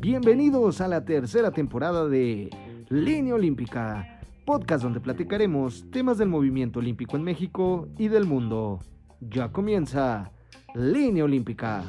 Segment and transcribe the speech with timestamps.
[0.00, 2.50] Bienvenidos a la tercera temporada de
[2.88, 8.80] Línea Olímpica, podcast donde platicaremos temas del movimiento olímpico en México y del mundo.
[9.20, 10.32] Ya comienza
[10.74, 11.84] Línea Olímpica.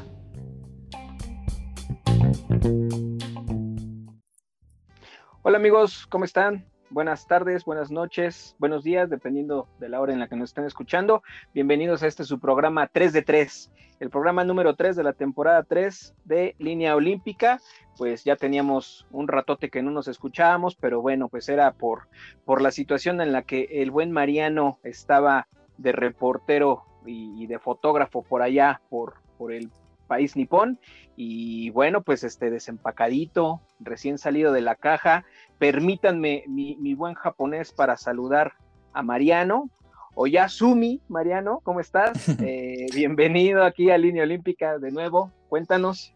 [5.42, 6.69] Hola amigos, ¿cómo están?
[6.92, 10.66] Buenas tardes, buenas noches, buenos días, dependiendo de la hora en la que nos estén
[10.66, 11.22] escuchando.
[11.54, 15.62] Bienvenidos a este su programa 3 de 3, el programa número 3 de la temporada
[15.62, 17.60] 3 de Línea Olímpica.
[17.96, 22.08] Pues ya teníamos un ratote que no nos escuchábamos, pero bueno, pues era por,
[22.44, 25.48] por la situación en la que el buen Mariano estaba
[25.78, 29.70] de reportero y, y de fotógrafo por allá, por, por el
[30.10, 30.80] país nipón.
[31.16, 35.24] Y bueno, pues este desempacadito, recién salido de la caja.
[35.58, 38.54] Permítanme mi, buen japonés para saludar
[38.92, 39.70] a Mariano.
[40.16, 42.12] Oyasumi, Mariano, ¿cómo estás?
[42.44, 45.32] Eh, bienvenido aquí a Línea Olímpica de nuevo.
[45.48, 46.14] Cuéntanos.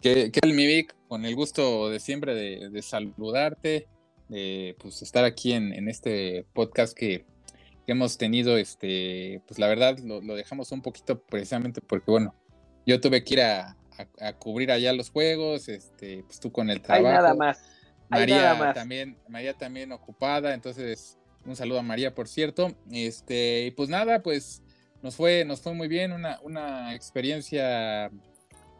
[0.00, 0.94] ¿Qué, tal, mi Vic?
[1.08, 3.88] Con el gusto de siempre de, saludarte,
[4.28, 7.26] de pues, estar aquí en, este podcast que,
[7.86, 12.34] hemos tenido, este, pues la verdad lo, lo, dejamos un poquito precisamente porque, bueno,
[12.88, 13.76] yo tuve que ir a,
[14.38, 17.08] cubrir allá los juegos, este, pues tú con el trabajo.
[17.08, 17.60] Hay nada más.
[18.08, 22.74] María también, María también ocupada, entonces un saludo a María, por cierto.
[22.90, 24.62] Este, y pues nada, pues
[25.02, 28.10] nos fue, nos fue muy bien, una, una experiencia,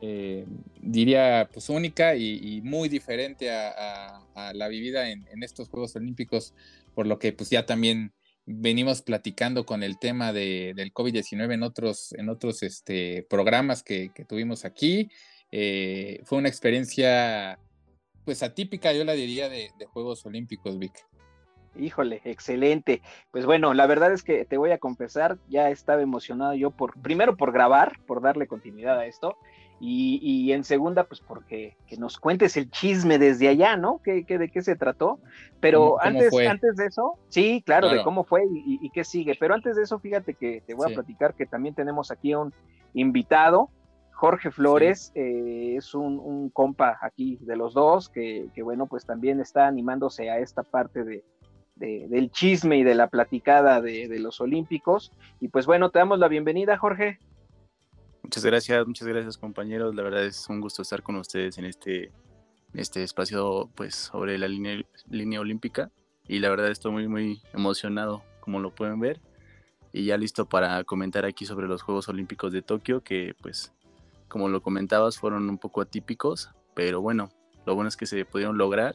[0.00, 0.46] eh,
[0.80, 4.22] diría, pues única y, muy diferente a,
[4.54, 6.54] la vivida en, en, estos Juegos Olímpicos,
[6.94, 8.12] por lo que pues ya también
[8.50, 14.10] venimos platicando con el tema de, del COVID-19 en otros, en otros este, programas que,
[14.26, 15.10] tuvimos aquí.
[15.52, 17.58] Eh, fue una experiencia,
[18.24, 21.06] pues atípica, yo la diría, de, Juegos Olímpicos, Vic.
[21.78, 23.02] Híjole, excelente.
[23.30, 27.00] Pues bueno, la verdad es que te voy a confesar, ya estaba emocionado yo por,
[27.00, 29.36] primero por grabar, por darle continuidad a esto,
[29.80, 34.00] y, en segunda, pues porque que nos cuentes el chisme desde allá, ¿no?
[34.02, 35.20] ¿Qué, de qué se trató?
[35.60, 39.36] Pero antes, antes de eso, sí, claro, de cómo fue y, qué sigue.
[39.38, 42.52] Pero antes de eso, fíjate que te voy a platicar que también tenemos aquí un
[42.94, 43.70] invitado,
[44.12, 49.68] Jorge Flores, eh, es un, compa aquí de los dos, que, bueno, pues también está
[49.68, 51.24] animándose a esta parte de,
[51.76, 55.12] del chisme y de la platicada de, de los Olímpicos.
[55.38, 57.20] Y pues bueno, te damos la bienvenida, Jorge.
[58.28, 59.94] Muchas gracias, muchas gracias compañeros.
[59.94, 62.12] La verdad es un gusto estar con ustedes en este,
[62.74, 65.90] este espacio pues sobre la línea, línea olímpica
[66.26, 69.22] y la verdad estoy muy muy emocionado como lo pueden ver
[69.94, 73.72] y ya listo para comentar aquí sobre los Juegos Olímpicos de Tokio que pues
[74.28, 77.30] como lo comentabas fueron un poco atípicos pero bueno
[77.64, 78.94] lo bueno es que se pudieron lograr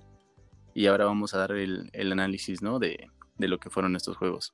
[0.75, 2.77] y ahora vamos a dar el, el análisis ¿no?
[2.77, 4.53] de, de, lo que fueron estos Juegos.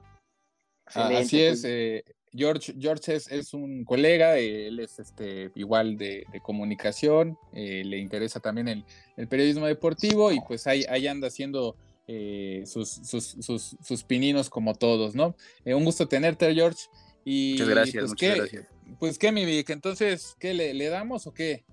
[0.94, 1.66] Así es, pues.
[1.66, 8.40] eh, George, George es, un colega, él es este, igual de, comunicación, eh, le interesa
[8.40, 8.84] también
[9.18, 11.76] el, periodismo deportivo y pues ahí, ahí anda haciendo
[12.08, 15.36] eh, sus, sus, pininos como todos, ¿no?
[15.66, 16.86] Eh, un gusto tenerte, George.
[17.26, 18.68] Y, muchas gracias, pues, muchas ¿qué, gracias.
[19.00, 21.64] Pues qué, mi Vic, entonces, ¿qué le, damos o qué?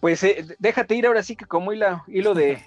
[0.00, 0.24] Pues
[0.58, 2.62] déjate ir ahora sí que como hilo, hilo de,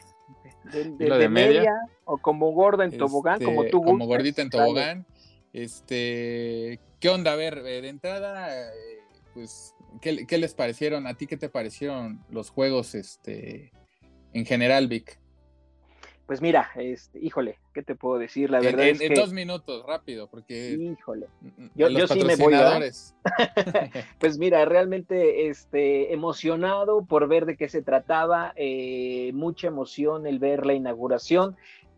[0.74, 1.74] de, media,
[2.06, 5.06] o como gorda en tobogán, como este, tú Como gordita en tobogán.
[5.54, 7.34] Este, ¿qué onda?
[7.34, 9.00] A ver, eh, de entrada, eh,
[9.34, 11.08] pues, ¿qué, les parecieron?
[11.08, 13.72] ¿A ti qué te parecieron los juegos este,
[14.34, 15.20] en general, Vic?
[16.30, 18.52] Pues mira, este, híjole, ¿qué te puedo decir?
[18.52, 20.78] La verdad en, es en dos minutos, rápido, porque...
[20.80, 21.26] Híjole,
[21.74, 22.80] yo, yo sí me voy a...
[24.20, 30.38] pues mira, realmente este, emocionado por ver de qué se trataba, eh, mucha emoción el
[30.38, 31.58] ver la inauguración,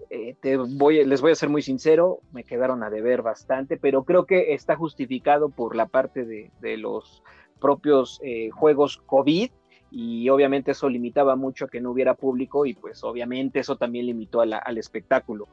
[0.10, 4.04] eh, te voy, les voy a ser muy sincero, me quedaron a deber bastante, pero
[4.04, 7.24] creo que está justificado por la parte de, los
[7.60, 9.52] propios eh, juegos COVID
[9.92, 14.06] y obviamente eso limitaba mucho a que no hubiera público y pues obviamente eso también
[14.06, 15.48] limitó al espectáculo.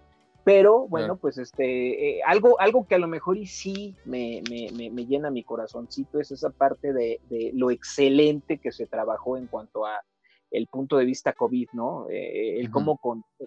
[0.45, 5.07] Pero bueno, pues este, eh, algo, algo que a lo mejor y sí me, me,
[5.07, 9.85] llena mi corazoncito es esa parte de, de, lo excelente que se trabajó en cuanto
[9.85, 10.03] a
[10.51, 12.09] el punto de vista COVID, ¿no?
[12.09, 12.99] Eh, el cómo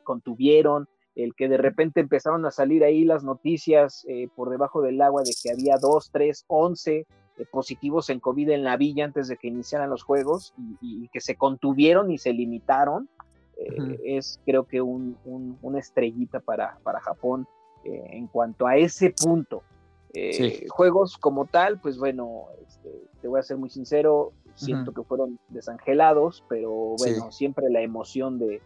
[0.03, 5.01] contuvieron, el que de repente empezaron a salir ahí las noticias eh, por debajo del
[5.01, 7.06] agua de que había dos, tres, once
[7.38, 11.21] eh, positivos en COVID en la villa antes de que iniciaran los juegos y, que
[11.21, 13.09] se contuvieron y se limitaron,
[14.04, 15.15] es creo que un,
[15.62, 17.47] una estrellita para, para Japón
[17.83, 19.62] en cuanto a ese punto.
[20.69, 22.89] Juegos como tal, pues bueno, este,
[23.21, 24.33] te voy a ser muy sincero,
[24.66, 28.62] siento que fueron desangelados, pero bueno, siempre la emoción de,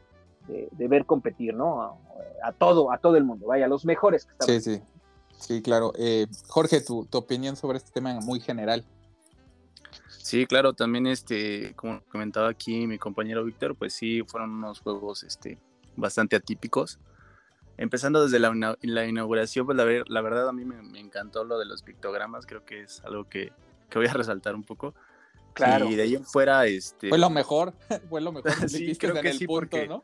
[0.71, 1.99] ver competir, ¿no?
[2.43, 4.61] A, todo, a todo el mundo, vaya, los mejores que estaban.
[4.61, 4.83] Sí, sí,
[5.37, 5.93] sí, claro.
[5.97, 8.83] Eh, Jorge, tu, opinión sobre este tema muy general.
[10.07, 15.23] Sí, claro, también este, como comentaba aquí mi compañero Víctor, pues sí, fueron unos juegos
[15.23, 15.59] este,
[15.95, 16.99] bastante atípicos.
[17.77, 21.65] Empezando desde la, la inauguración, pues la, la, verdad a mí me, encantó lo de
[21.65, 23.51] los pictogramas, creo que es algo que,
[23.89, 24.95] que voy a resaltar un poco.
[25.55, 25.89] Claro.
[25.89, 27.07] Y de ahí en fuera, este...
[27.07, 27.73] Fue lo mejor,
[28.09, 28.51] fue lo mejor.
[28.69, 30.03] sí, creo que sí, porque ¿no?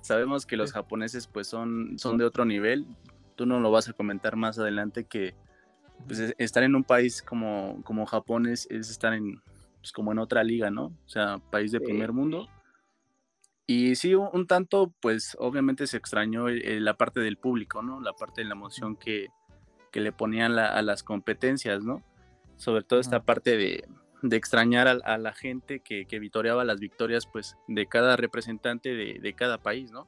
[0.00, 2.86] sabemos que los japoneses pues son, son de otro nivel.
[3.36, 5.34] Tú no lo vas a comentar más adelante que
[6.06, 9.42] pues, estar en un país como, como Japón es, estar en,
[9.80, 10.86] pues, como en otra liga, ¿no?
[10.86, 12.48] O sea, país de primer mundo.
[13.66, 18.00] Y sí, un, tanto, pues obviamente se extrañó la parte del público, ¿no?
[18.00, 19.28] La parte de la emoción que,
[19.92, 22.02] que le ponían a las competencias, ¿no?
[22.56, 23.84] Sobre todo esta parte de,
[24.22, 29.18] de extrañar a, la gente que, que, vitoreaba las victorias, pues, de cada representante de,
[29.20, 30.06] de cada país, ¿no?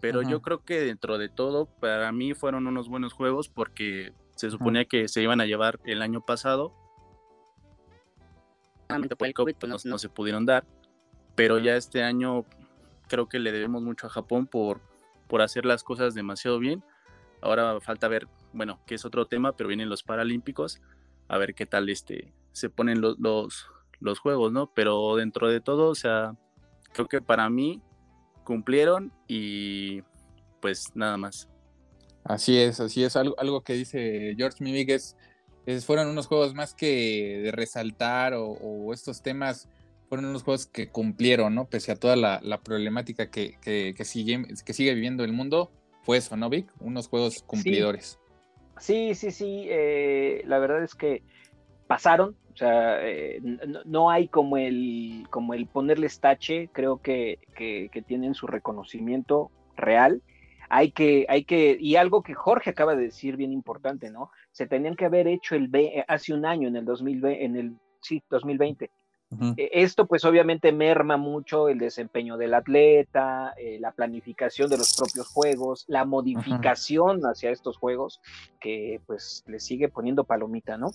[0.00, 4.50] Pero yo creo que dentro de todo, para mí fueron unos buenos juegos porque se
[4.50, 6.72] suponía que se iban a llevar el año pasado.
[8.86, 10.64] Por el COVID, pues no, se pudieron dar.
[11.34, 12.44] Pero ya este año
[13.08, 14.80] creo que le debemos mucho a Japón por,
[15.26, 16.84] por hacer las cosas demasiado bien.
[17.40, 20.80] Ahora falta ver, bueno, que es otro tema, pero vienen los Paralímpicos,
[21.26, 23.66] a ver qué tal este, se ponen los, los,
[24.00, 24.72] los juegos, ¿no?
[24.74, 26.36] Pero dentro de todo, o sea,
[26.92, 27.82] creo que para mí
[28.44, 30.02] cumplieron y
[30.60, 31.48] pues nada más.
[32.24, 33.16] Así es, así es.
[33.16, 35.16] Algo, algo que dice George Mimig es,
[35.84, 39.68] fueron unos juegos más que de resaltar o, estos temas
[40.08, 41.68] fueron unos juegos que cumplieron, ¿no?
[41.68, 45.70] Pese a toda la, problemática que, que, sigue, que sigue viviendo el mundo,
[46.02, 46.72] fue eso, ¿no, Vic?
[46.80, 48.18] Unos juegos cumplidores.
[48.78, 49.66] Sí, sí, sí.
[49.68, 51.22] Eh, la verdad es que
[51.88, 53.40] pasaron, o sea, eh,
[53.84, 59.50] no, hay como el, como el ponerles tache, creo que, que, que tienen su reconocimiento
[59.76, 60.22] real
[60.68, 64.30] hay que, hay que, y algo que Jorge acaba de decir bien importante, ¿no?
[64.52, 67.76] Se tenían que haber hecho el B, hace un año, en el 2020, en el,
[68.00, 68.90] sí, 2020.
[69.56, 74.96] E, esto pues obviamente merma mucho el desempeño del atleta, eh, la planificación de los
[74.96, 78.20] propios juegos, la modificación hacia estos juegos,
[78.58, 80.90] que pues le sigue poniendo palomita, ¿no?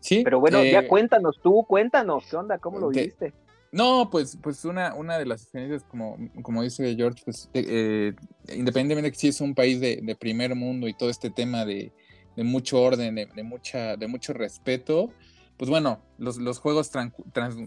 [0.00, 0.22] Sí.
[0.24, 2.58] Pero bueno, ya eh, cuéntanos tú, cuéntanos, ¿qué onda?
[2.58, 3.32] ¿Cómo lo viste?
[3.70, 8.14] No, pues, pues una, una de las experiencias, como, como dice George, pues eh,
[8.48, 11.92] independientemente de que sí es un país de, primer mundo y todo este tema de,
[12.36, 15.10] mucho orden, de, mucha, de mucho respeto,
[15.58, 16.90] pues bueno, los, los juegos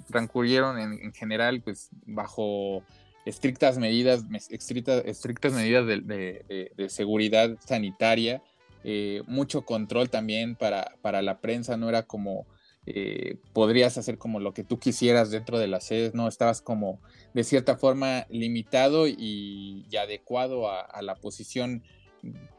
[0.07, 2.83] transcurrieron en, general pues bajo
[3.25, 8.41] estrictas medidas, estrictas, estrictas medidas de, seguridad sanitaria,
[8.83, 12.47] eh, mucho control también para, para la prensa, no era como
[12.87, 16.27] eh, podrías hacer como lo que tú quisieras dentro de las sedes, ¿no?
[16.27, 16.99] Estabas como
[17.33, 21.83] de cierta forma limitado y, adecuado a, la posición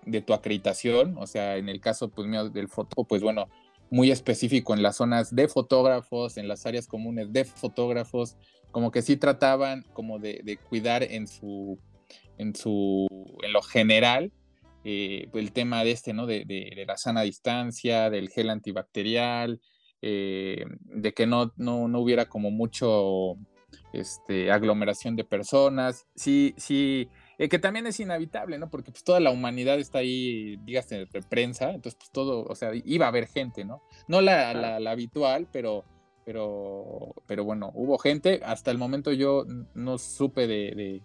[0.07, 3.49] de tu acreditación, o sea, en el caso pues mío del foto, pues bueno,
[3.91, 8.37] muy específico en las zonas de fotógrafos, en las áreas comunes de fotógrafos,
[8.71, 11.79] como que sí trataban como de, cuidar en su,
[12.39, 13.09] en su,
[13.43, 14.33] en lo general,
[14.85, 16.27] eh, el tema de este, ¿no?
[16.27, 19.61] De, de, la sana distancia, del gel antibacterial,
[20.01, 23.37] eh, de que no, no, no, hubiera como mucho
[23.93, 26.07] este, aglomeración de personas.
[26.17, 27.09] Sí, sí,
[27.39, 28.71] eh, que también es inhabitable, ¿no?
[28.71, 32.71] Porque pues toda la humanidad está ahí, dígase, de prensa, entonces pues todo, o sea,
[32.75, 33.83] iba a haber gente, ¿no?
[34.09, 35.85] No la, la, habitual, pero,
[36.25, 38.41] pero, pero bueno, hubo gente.
[38.45, 41.03] Hasta el momento yo no supe de, de,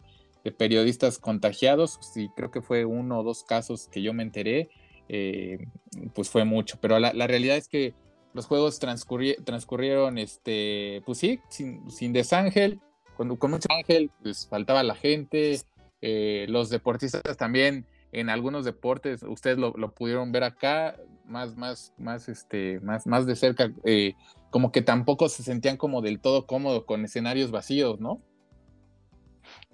[0.52, 4.70] periodistas contagiados, sí, creo que fue uno o dos casos que yo me enteré,
[5.10, 5.68] eh,
[6.14, 7.94] pues fue mucho, pero la, la realidad es que
[8.34, 12.80] los juegos transcurrieron, este, pues sí, sin, sin desángel,
[13.16, 15.60] con, con mucho ángel, pues faltaba la gente,
[16.02, 22.30] eh, los deportistas también, en algunos deportes, ustedes lo, pudieron ver acá, más, más, más,
[22.30, 24.14] este, más, más de cerca, eh,
[24.50, 28.22] como que tampoco se sentían como del todo cómodos con escenarios vacíos, ¿no?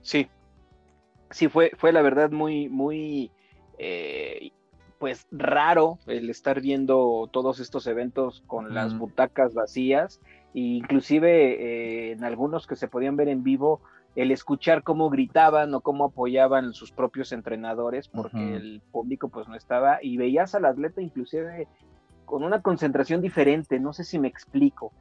[0.01, 0.27] Sí,
[1.33, 3.31] sí, fue, fue la verdad muy, muy
[3.77, 4.51] eh,
[4.99, 10.21] pues raro el estar viendo todos estos eventos con las butacas vacías
[10.53, 13.81] e inclusive eh, en algunos que se podían ver en vivo
[14.15, 19.55] el escuchar cómo gritaban o cómo apoyaban sus propios entrenadores porque el público pues no
[19.55, 21.67] estaba y veías al atleta inclusive
[22.25, 24.91] con una concentración diferente, no sé si me explico.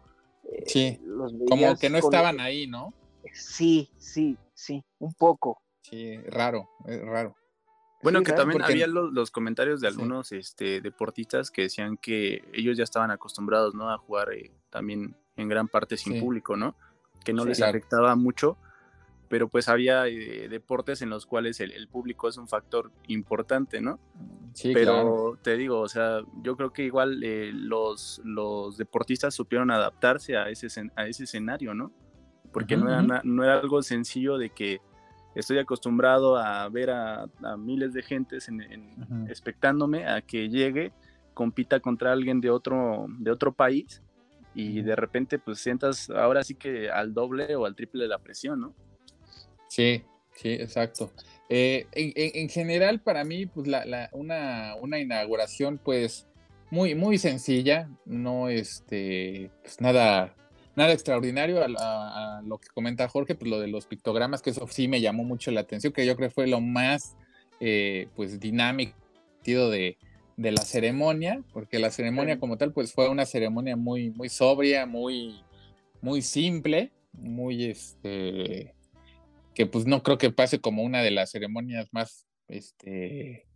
[0.45, 1.01] Eh, sí,
[1.49, 2.93] como que no estaban ahí, ¿no?
[3.33, 5.63] Sí, sí, sí, un poco.
[5.83, 7.37] Sí, raro, es raro.
[8.03, 12.83] Bueno, que también había los, comentarios de algunos este, deportistas que decían que ellos ya
[12.83, 13.91] estaban acostumbrados, ¿no?
[13.91, 16.75] A jugar eh, también en gran parte sin público, ¿no?
[17.25, 18.57] Que no les afectaba mucho,
[19.29, 23.99] pero pues había eh, deportes en los cuales el, público es un factor importante, ¿no?
[24.75, 30.37] pero te digo, o sea, yo creo que igual eh, los, los deportistas supieron adaptarse
[30.37, 31.91] a ese, a ese escenario, ¿no?
[32.53, 34.83] Porque no, era, no era algo sencillo de que
[35.35, 37.27] estoy acostumbrado a ver a,
[37.59, 38.61] miles de gentes en,
[39.29, 40.93] expectándome a que llegue,
[41.35, 44.03] compita contra alguien de otro, de otro país
[44.55, 48.19] y de repente pues sientas ahora sí que al doble o al triple de la
[48.19, 48.75] presión, ¿no?
[49.69, 50.03] Sí,
[50.35, 51.11] sí, exacto.
[51.49, 56.27] Eh, en, general, para mí, pues la, una, una, inauguración, pues,
[56.71, 60.35] muy, muy sencilla, no este, pues nada,
[60.77, 64.89] nada extraordinario a, lo que comenta Jorge, pues lo de los pictogramas, que eso sí
[64.89, 67.17] me llamó mucho la atención, que yo creo que fue lo más,
[67.61, 68.97] eh, pues, dinámico
[69.45, 69.99] de,
[70.37, 74.87] de la ceremonia, porque la ceremonia como tal, pues, fue una ceremonia muy, muy sobria,
[74.87, 75.43] muy,
[76.01, 78.75] muy simple, muy, este,
[79.55, 83.47] que pues no creo que pase como una de las ceremonias más, este,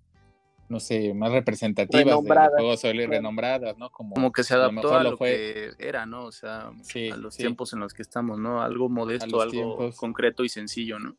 [0.69, 3.91] no sé, más representativas renombradas, de juegos renombradas, ¿no?
[3.91, 6.25] Como, como que se adaptó a lo, que era, ¿no?
[6.25, 8.63] O sea, a los tiempos en los que estamos, ¿no?
[8.63, 11.17] Algo modesto, algo concreto y sencillo, ¿no?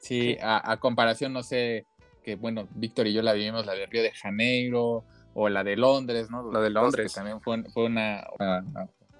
[0.00, 1.86] Sí, a, comparación, no sé,
[2.22, 5.76] que bueno, Víctor y yo la vivimos, la de Río de Janeiro o la de
[5.76, 6.50] Londres, ¿no?
[6.50, 7.12] La de Londres.
[7.12, 8.24] Que también fue, fue una,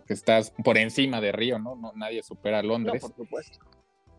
[0.07, 1.77] que estás por encima de Río, ¿no?
[1.77, 3.03] no nadie supera a Londres.
[3.03, 3.59] por supuesto.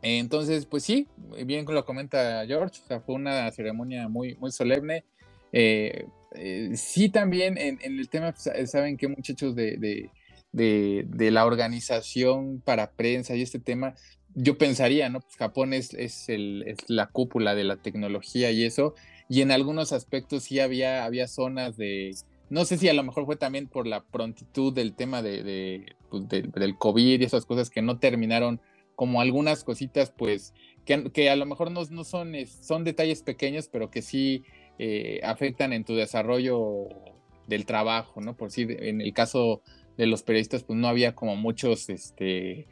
[0.02, 1.08] Entonces, pues sí,
[1.46, 5.04] bien lo comenta George, o sea, fue una ceremonia muy, muy solemne.
[5.52, 10.10] Eh, eh, sí, también en, el tema, saben que muchachos de,
[10.52, 13.96] de, la organización para prensa y este tema,
[14.36, 15.22] yo pensaría, ¿no?
[15.22, 16.28] Pues Japón es, es,
[16.88, 18.94] la cúpula de la tecnología y eso,
[19.28, 22.16] y en algunos aspectos sí había, había zonas de,
[22.50, 26.28] no sé si a lo mejor fue también por la prontitud del tema de, pues,
[26.30, 28.62] del COVID y esas cosas que no terminaron
[28.96, 30.54] como algunas cositas, pues,
[30.86, 34.44] que, que a lo mejor no, no son, son detalles pequeños, pero que sí
[34.80, 36.88] eh, afectan en tu desarrollo
[37.48, 38.36] del trabajo, ¿no?
[38.36, 39.62] Por si en el caso
[39.98, 42.66] de los periodistas, pues no había como muchos este,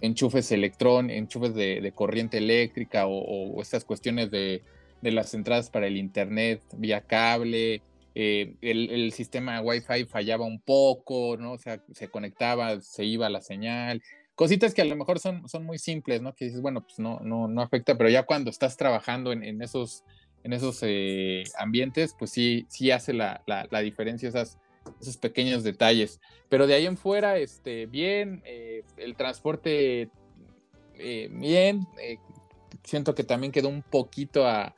[0.00, 4.62] enchufes electrón, enchufes de, corriente eléctrica o, estas cuestiones de,
[5.02, 7.82] las entradas para el internet vía cable.
[8.14, 11.52] Eh, el, sistema Wi-Fi fallaba un poco, ¿no?
[11.52, 14.02] O sea, se conectaba, se iba la señal
[14.40, 16.34] cositas que a lo mejor son, son muy simples, ¿no?
[16.34, 20.02] Que dices, bueno, pues no, no, no afecta, pero ya cuando estás trabajando en, esos,
[20.42, 24.58] en esos eh, ambientes, pues sí, sí hace la, la, diferencia esas,
[25.00, 26.20] esos pequeños detalles.
[26.48, 30.10] Pero de ahí en fuera, este, bien, eh, el transporte,
[30.98, 31.86] eh, bien,
[32.84, 34.74] siento que también quedó un poquito a,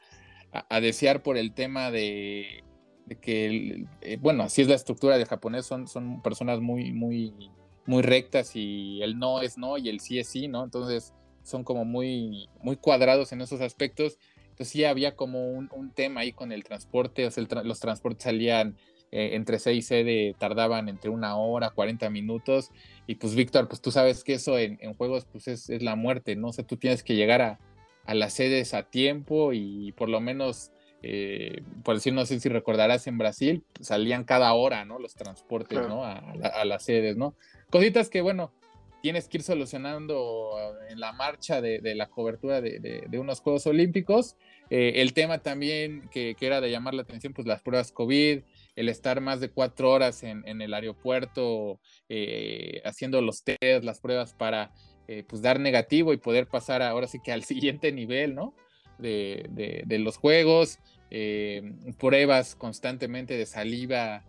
[0.53, 2.65] a, desear por el tema de,
[3.07, 3.87] de que,
[4.21, 7.51] bueno, así es la estructura del japonés, son, son personas muy, muy
[7.87, 10.65] muy rectas y el no es no y el sí es sí, ¿no?
[10.65, 14.19] Entonces son como muy, muy cuadrados en esos aspectos.
[14.53, 18.77] Entonces sí había como un, tema ahí con el transporte, o sea, los transportes salían
[19.11, 22.71] eh, entre C y sede, tardaban entre una hora, 40 minutos.
[23.07, 26.37] Y pues Víctor, pues tú sabes que eso en, juegos pues es, es, la muerte,
[26.37, 26.49] ¿no?
[26.49, 27.59] O sea, tú tienes que llegar a,
[28.05, 30.71] a las sedes a tiempo y por lo menos...
[31.05, 35.01] Eh, por decir, no sé si recordarás, en Brasil salían cada hora, ¿no?
[35.01, 36.05] Los transportes, ¿no?
[36.05, 37.35] A, a, las sedes, ¿no?
[37.71, 38.53] Cositas que, bueno,
[39.03, 40.55] tienes que ir solucionando
[40.89, 44.37] en la marcha de, la cobertura de, unos Juegos Olímpicos.
[44.71, 48.43] Eh, el tema también que, era de llamar la atención, pues las pruebas COVID,
[48.77, 54.35] el estar más de cuatro horas en, el aeropuerto eh, haciendo los test, las pruebas
[54.35, 54.73] para
[55.09, 58.55] eh, pues dar negativo y poder pasar ahora sí que al siguiente nivel, ¿no?
[58.99, 60.79] De, los juegos,
[61.99, 64.25] pruebas constantemente de saliva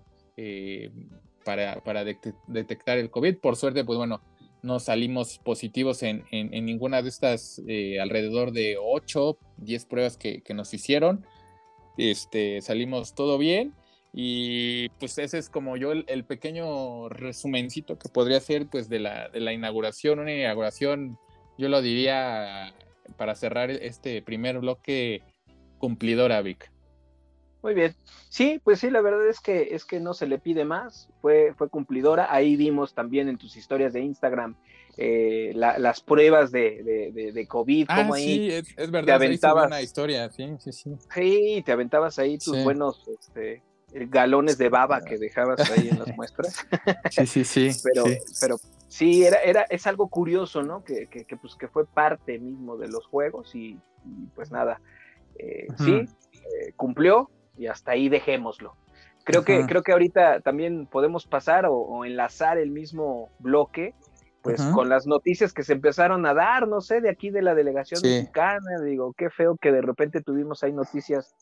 [1.44, 2.03] para,
[2.48, 3.38] detectar el COVID.
[3.38, 4.22] Por suerte, pues bueno,
[4.63, 10.74] no salimos positivos en, ninguna de estas eh, alrededor de 8, 10 pruebas que, nos
[10.74, 11.25] hicieron.
[11.98, 13.74] Este, salimos todo bien
[14.13, 19.29] y pues ese es como yo el, pequeño resumencito que podría ser pues de la,
[19.29, 21.20] de la inauguración, una inauguración,
[21.58, 22.74] yo lo diría
[23.17, 25.22] para cerrar este primer bloque
[25.77, 26.73] cumplidora, Vic.
[27.63, 27.96] Muy bien.
[28.29, 31.53] Sí, pues sí, la verdad es que es que no se le pide más, fue,
[31.58, 32.27] fue cumplidora.
[32.29, 34.55] Ahí vimos también en tus historias de Instagram
[34.98, 39.65] eh, las pruebas de, de, de, COVID, ah, como ahí sí, es, verdad, te aventabas
[39.65, 40.91] una historia, sí, sí, sí.
[41.15, 46.15] Sí, te aventabas ahí tus buenos este, galones de baba que dejabas ahí en las
[46.15, 46.67] muestras.
[47.10, 47.72] Sí, sí, sí.
[47.84, 48.17] pero, sí.
[48.39, 50.84] pero sí, era, era, es algo curioso, ¿no?
[50.84, 53.79] Que, que, que, pues, que fue parte mismo de los juegos y,
[54.36, 54.79] pues nada,
[55.39, 58.75] eh, sí, eh, cumplió, y hasta ahí dejémoslo.
[59.24, 63.95] Creo que, creo que ahorita también podemos pasar o, enlazar el mismo bloque,
[64.41, 67.55] pues con las noticias que se empezaron a dar, no sé, de aquí de la
[67.55, 71.33] delegación mexicana, digo, qué feo que de repente tuvimos ahí noticias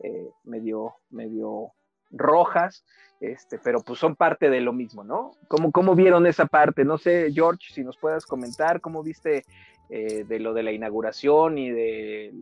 [0.00, 1.72] eh, medio, medio
[2.10, 2.84] rojas,
[3.20, 5.32] este, pero pues son parte de lo mismo, ¿no?
[5.48, 6.84] ¿Cómo, ¿Cómo vieron esa parte?
[6.84, 9.44] No sé, George, si nos puedas comentar cómo viste
[9.90, 12.32] eh, de lo de la inauguración y de,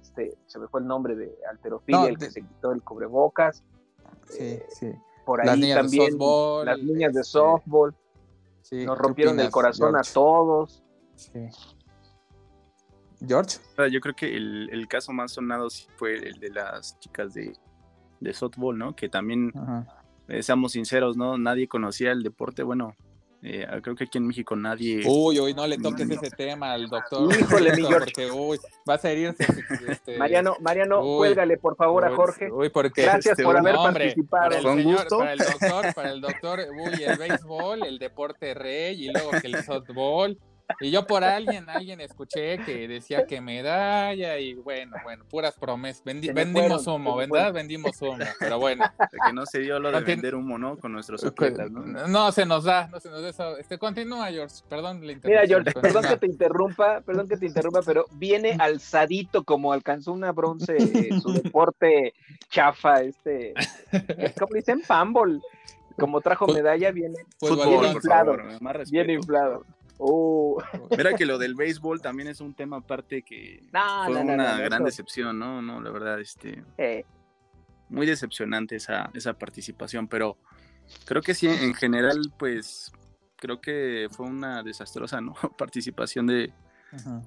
[0.00, 3.62] este, se me fue el nombre de Alterofilia, el que se quitó el cubrebocas.
[4.26, 4.92] Sí, eh, sí.
[5.26, 6.16] Por ahí también
[6.64, 7.94] las niñas de este, softball.
[8.72, 10.82] nos rompieron el corazón a todos.
[11.16, 11.48] Sí.
[13.26, 13.58] George.
[13.90, 17.52] Yo creo que el, caso más sonado fue el de las chicas de,
[18.32, 18.94] softball, ¿no?
[18.94, 19.52] Que también,
[20.28, 21.38] eh, seamos sinceros, ¿no?
[21.38, 22.62] Nadie conocía el deporte.
[22.62, 22.94] Bueno,
[23.42, 25.02] eh, creo que aquí en México nadie.
[25.06, 27.34] Uy, uy, no le toques ese tema al doctor.
[27.34, 28.12] Híjole, mi George.
[28.14, 29.46] Porque, uy, vas a herirse.
[29.88, 30.18] Este...
[30.18, 32.52] Mariano, Mariano, cuélgale por favor a Jorge.
[32.52, 34.50] Uy, porque, Gracias este, por haber participado.
[34.50, 39.06] Para el, señor, para el doctor, para el doctor, uy, el béisbol, el deporte rey
[39.06, 40.38] y luego que el softball.
[40.80, 46.02] Y yo por alguien, alguien escuché que decía que medalla y bueno, bueno, puras promesas.
[46.04, 47.52] vendimos humo, ¿verdad?
[47.52, 48.84] Vendimos humo, pero bueno.
[49.26, 50.78] que no se dio lo de vender humo, ¿no?
[50.78, 51.80] Con nuestros atletas, ¿no?
[52.06, 53.56] No se nos da, no se nos da eso.
[53.56, 55.00] Este, continúa, George, perdón.
[55.00, 60.12] Mira, George, perdón que te interrumpa, perdón que te interrumpa, pero viene alzadito como alcanzó
[60.12, 60.78] una bronce
[61.20, 62.14] su deporte
[62.48, 63.54] chafa, este,
[64.38, 64.82] ¿cómo dicen?
[64.86, 65.42] Pambol.
[65.98, 68.36] Como trajo medalla, viene, bien inflado.
[68.90, 69.64] bien inflado.
[70.02, 70.58] Uh.
[70.96, 75.38] Mira que lo del béisbol también es un tema aparte que fue una gran decepción,
[75.38, 75.60] ¿no?
[75.60, 76.64] No, la verdad, este.
[77.90, 80.38] Muy decepcionante esa, esa participación, pero
[81.04, 82.92] creo que sí, en general, pues
[83.36, 85.34] creo que fue una desastrosa ¿no?
[85.58, 86.52] participación de,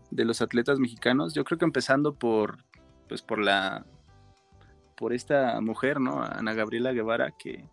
[0.10, 1.34] de, los atletas mexicanos.
[1.34, 2.64] Yo creo que empezando por,
[3.08, 3.86] pues por la,
[4.96, 6.24] por esta mujer, ¿no?
[6.24, 7.68] Ana Gabriela Guevara, que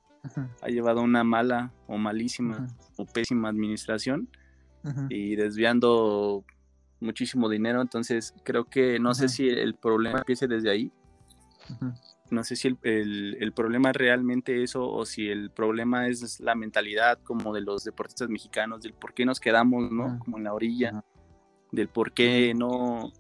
[0.61, 2.67] ha llevado una mala o malísima
[2.97, 4.29] o pésima administración
[5.09, 6.45] y desviando
[7.01, 7.81] muchísimo dinero.
[7.81, 10.93] Entonces, creo que no sé si el problema empiece desde ahí.
[12.31, 16.55] No sé si el, el, problema es realmente eso o si el problema es la
[16.55, 20.19] mentalidad como de los deportistas mexicanos, del por qué nos quedamos, ¿no?
[20.21, 21.05] Como en la orilla,
[21.73, 23.13] del por qué no,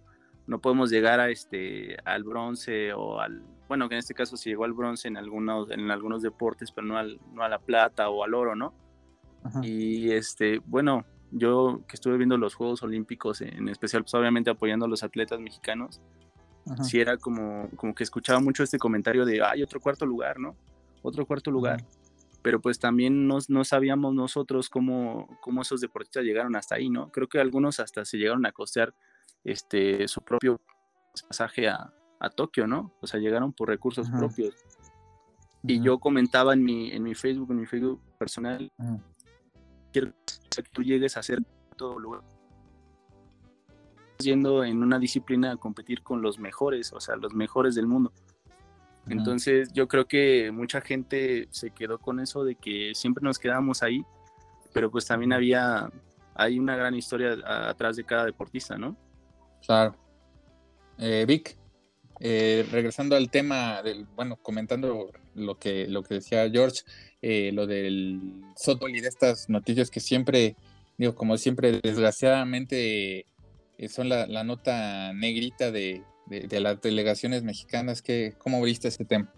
[0.46, 4.50] no podemos llegar a este, al bronce o al, bueno, que en este caso se
[4.50, 8.10] llegó al bronce en algunos, en algunos deportes, pero no, al, no a la plata
[8.10, 8.74] o al oro, ¿no?
[9.62, 14.86] Y este, bueno, yo que estuve viendo los Juegos Olímpicos, en especial, pues obviamente apoyando
[14.86, 16.00] a los atletas mexicanos,
[16.82, 20.56] sí era como, como que escuchaba mucho este comentario de, hay otro cuarto lugar, ¿no?
[21.02, 21.84] Otro cuarto lugar.
[22.42, 27.10] Pero pues también no, no sabíamos nosotros cómo, cómo esos deportistas llegaron hasta ahí, ¿no?
[27.10, 28.94] Creo que algunos hasta se llegaron a costear
[29.44, 30.60] este, su propio
[31.28, 32.94] pasaje a, a Tokio, ¿no?
[33.00, 34.54] O sea, llegaron por recursos propios.
[35.62, 38.72] Y yo comentaba en mi, en mi Facebook, en mi Facebook personal,
[39.92, 40.12] quiero
[40.54, 41.38] que tú llegues a hacer
[41.76, 42.22] todo lugar
[44.20, 48.12] yendo en una disciplina a competir con los mejores, o sea, los mejores del mundo.
[49.08, 53.82] Entonces yo creo que mucha gente se quedó con eso de que siempre nos quedamos
[53.82, 54.04] ahí,
[54.72, 55.90] pero pues también había,
[56.34, 57.36] hay una gran historia
[57.68, 58.96] atrás de cada deportista, ¿no?
[59.66, 59.96] Claro.
[60.98, 61.56] Eh, Vic,
[62.20, 66.82] eh, regresando al tema del, bueno, comentando lo que, lo que decía George,
[67.22, 68.20] eh, lo del
[68.56, 70.56] softball y de estas noticias que siempre,
[70.98, 73.26] digo, como siempre, desgraciadamente
[73.78, 78.02] eh, son la, nota negrita de, de, las delegaciones mexicanas.
[78.02, 79.32] Que, ¿Cómo viste este tema?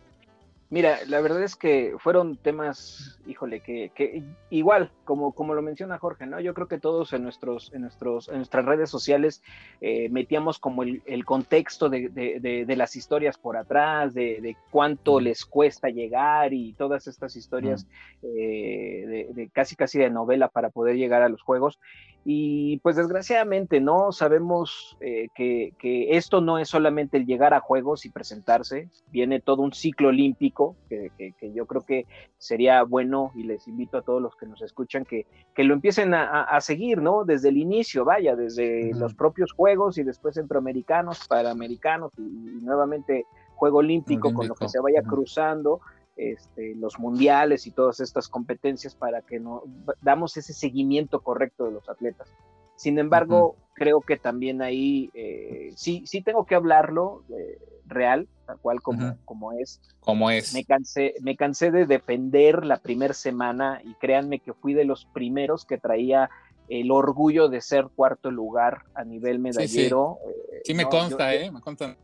[0.73, 6.25] Mira, la verdad es que fueron temas, híjole, que, igual, como, como lo menciona Jorge,
[6.25, 6.41] ¿no?
[6.41, 9.43] Yo creo que todos en nuestros, en nuestros, en nuestras redes sociales
[9.83, 16.55] eh, metíamos como el, contexto de, las historias por atrás, de, cuánto les cuesta llegar
[16.55, 17.87] y todas estas historias
[18.23, 21.81] eh, de, casi casi de novela para poder llegar a los juegos.
[22.25, 24.13] Y pues desgraciadamente, ¿no?
[24.13, 25.73] Sabemos eh, que,
[26.17, 30.77] esto no es solamente el llegar a juegos y presentarse, viene todo un ciclo olímpico
[30.89, 31.11] que,
[31.53, 32.07] yo creo que
[32.39, 36.61] sería bueno y les invito a todos los que nos escuchan que, lo empiecen a,
[36.61, 37.25] seguir, ¿no?
[37.25, 43.27] Desde el inicio, vaya, desde los propios juegos y después centroamericanos, panamericanos y, y nuevamente
[43.55, 45.81] juego olímpico, con lo que se vaya cruzando
[46.17, 49.63] este, los mundiales y todas estas competencias para que no
[50.01, 52.33] damos ese seguimiento correcto de los atletas.
[52.77, 58.59] Sin embargo, creo que también ahí eh, sí, sí tengo que hablarlo eh, real, tal
[58.59, 59.81] cual como, como es.
[60.01, 60.53] Como es.
[60.53, 65.05] Me cansé, me cansé de defender la primera semana y créanme que fui de los
[65.07, 66.29] primeros que traía
[66.69, 70.19] el orgullo de ser cuarto lugar a nivel medallero.
[70.65, 71.51] Sí, eh, me consta, ¿eh?
[71.51, 71.97] Me consta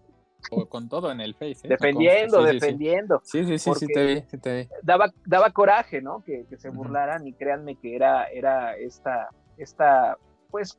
[0.69, 1.67] con todo en el Face.
[1.67, 1.69] ¿eh?
[1.69, 3.21] Defendiendo, defendiendo.
[3.25, 4.69] Sí, sí, sí, sí, te vi, sí te vi.
[4.83, 6.23] Daba, daba coraje, ¿no?
[6.25, 10.17] Que, se burlaran y créanme que era, era esta, esta,
[10.51, 10.79] pues,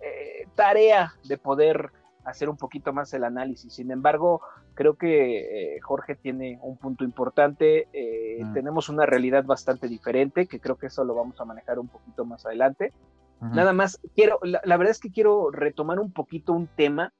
[0.00, 1.90] eh, tarea de poder
[2.24, 3.72] hacer un poquito más el análisis.
[3.74, 4.40] Sin embargo,
[4.74, 7.88] creo que eh, Jorge tiene un punto importante.
[7.92, 8.52] Eh, mm.
[8.54, 12.24] Tenemos una realidad bastante diferente, que creo que eso lo vamos a manejar un poquito
[12.24, 12.92] más adelante.
[13.40, 17.14] Nada más, quiero, la, verdad es que quiero retomar un poquito un tema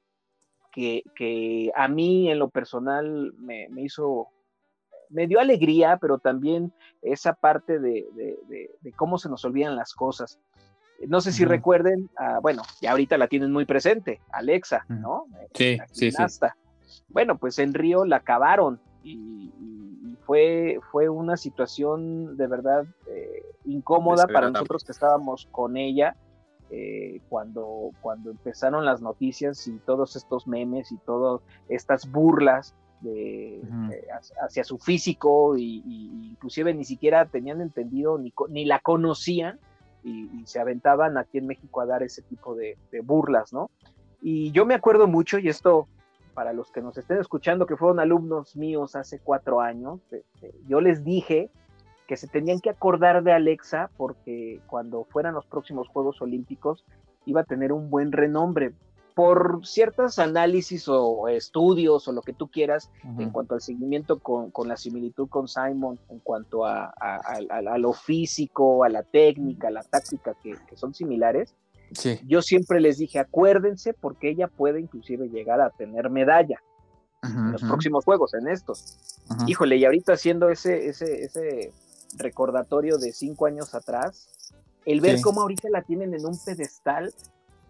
[0.71, 4.27] que, que a mí en lo personal me, me, hizo,
[5.09, 9.93] me dio alegría, pero también esa parte de, de, de, cómo se nos olvidan las
[9.93, 10.39] cosas.
[11.07, 12.09] No sé si recuerden,
[12.43, 15.25] bueno, ya ahorita la tienen muy presente, Alexa, ¿no?
[15.55, 16.23] Sí, sí, sí.
[17.09, 19.51] Bueno, pues en Río la acabaron y,
[20.25, 26.15] fue, fue una situación de verdad eh, incómoda para nosotros que estábamos con ella.
[26.73, 33.61] Eh, cuando, cuando empezaron las noticias y todos estos memes y todas estas burlas de,
[34.41, 35.83] hacia su físico y,
[36.31, 39.59] inclusive ni siquiera tenían entendido ni, ni la conocían
[40.05, 43.69] y, se aventaban aquí en México a dar ese tipo de, de, burlas, ¿no?
[44.21, 45.89] Y yo me acuerdo mucho, y esto
[46.33, 50.79] para los que nos estén escuchando, que fueron alumnos míos hace cuatro años, este, yo
[50.79, 51.51] les dije
[52.11, 56.83] que se tenían que acordar de Alexa porque cuando fueran los próximos Juegos Olímpicos
[57.25, 58.73] iba a tener un buen renombre
[59.15, 64.51] por ciertos análisis o estudios o lo que tú quieras en cuanto al seguimiento con,
[64.67, 66.93] la similitud con Simon, en cuanto a,
[67.77, 71.55] lo físico, a la técnica, a la táctica que son similares,
[72.27, 76.61] yo siempre les dije, acuérdense porque ella puede inclusive llegar a tener medalla
[77.23, 78.97] en los próximos juegos, en estos.
[79.47, 81.71] Híjole, y ahorita haciendo ese, ese, ese
[82.17, 84.53] recordatorio de cinco años atrás,
[84.85, 87.13] el ver cómo ahorita la tienen en un pedestal,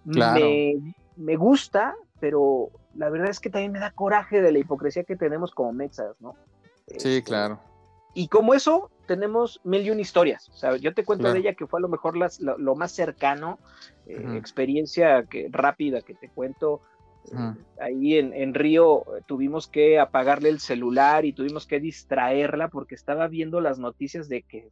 [0.03, 0.75] me,
[1.15, 5.15] me, gusta, pero la verdad es que también me da coraje de la hipocresía que
[5.15, 6.35] tenemos como mexas, ¿no?
[6.87, 7.59] Sí, este, claro.
[8.13, 10.49] Y como eso, tenemos mil y una historias.
[10.49, 13.57] O sea, yo te cuento de ella que fue a lo mejor lo, más cercano,
[14.05, 16.81] eh, experiencia que, rápida que te cuento.
[17.25, 22.95] Eh, ahí en, Río eh, tuvimos que apagarle el celular y tuvimos que distraerla porque
[22.95, 24.69] estaba viendo las noticias de que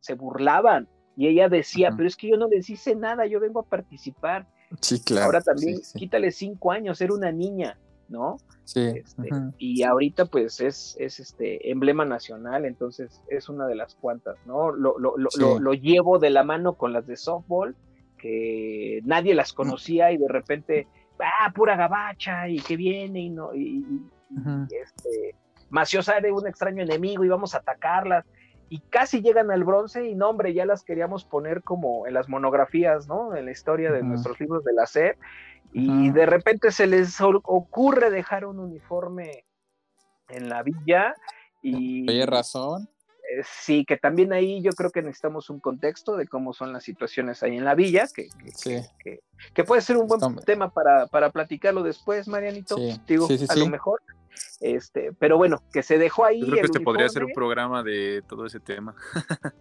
[0.00, 0.88] se burlaban.
[1.16, 4.48] Y ella decía, pero es que yo no les hice nada, yo vengo a participar.
[4.80, 5.26] Sí, claro.
[5.26, 7.78] Ahora también, quítale cinco años, era una niña.
[8.10, 8.38] ¿no?
[8.64, 8.80] Sí.
[8.80, 14.36] Este, y ahorita pues es, es este emblema nacional, entonces es una de las cuantas,
[14.46, 14.72] ¿no?
[14.72, 17.76] Lo, lo, lo, lo, llevo de la mano con las de softball,
[18.18, 20.88] que nadie las conocía y de repente,
[21.22, 23.84] ah, pura gabacha y que viene y no, y,
[24.82, 25.34] este,
[25.70, 28.24] Maciosa era un extraño enemigo y vamos a atacarlas
[28.68, 32.28] y casi llegan al bronce y no, hombre, ya las queríamos poner como en las
[32.28, 33.34] monografías, ¿no?
[33.34, 35.18] En la historia de nuestros libros de la SEP
[35.72, 39.44] y de repente se les ocurre dejar un uniforme
[40.28, 41.14] en la villa
[41.62, 42.08] y...
[42.10, 42.88] Hay razón.
[43.30, 46.82] Eh, sí, que también ahí yo creo que necesitamos un contexto de cómo son las
[46.82, 48.28] situaciones ahí en la villa, que,
[49.54, 52.76] que, puede ser un buen tema para, para platicarlo después, Marianito.
[53.06, 54.02] Digo, a lo mejor.
[54.60, 56.40] Este, pero bueno, que se dejó ahí.
[56.40, 58.94] Yo creo que este podría ser un programa de todo ese tema.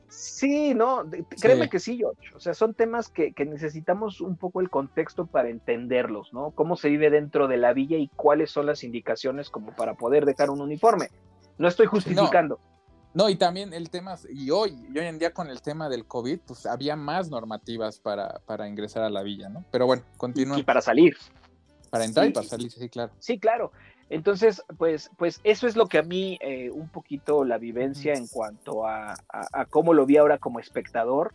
[0.08, 2.36] sí, no, créeme que sí, George.
[2.36, 6.52] O sea, son temas que, necesitamos un poco el contexto para entenderlos, ¿no?
[6.52, 10.26] Cómo se vive dentro de la villa y cuáles son las indicaciones como para poder
[10.26, 11.10] dejar un uniforme.
[11.58, 12.60] No estoy justificando.
[12.62, 12.69] No.
[13.30, 16.40] Y también el tema, y hoy, y hoy en día con el tema del COVID,
[16.46, 19.66] pues había más normativas para, para ingresar a la villa, ¿no?
[19.72, 20.60] Pero bueno, continúa.
[20.60, 21.18] Y para salir.
[21.90, 23.12] Para entrar y para salir, sí, claro.
[23.20, 23.72] Sí, claro.
[24.10, 28.28] Entonces, pues, pues eso es lo que a mí eh, un poquito la vivencia en
[28.28, 29.16] cuanto a,
[29.70, 31.34] cómo lo vi ahora como espectador.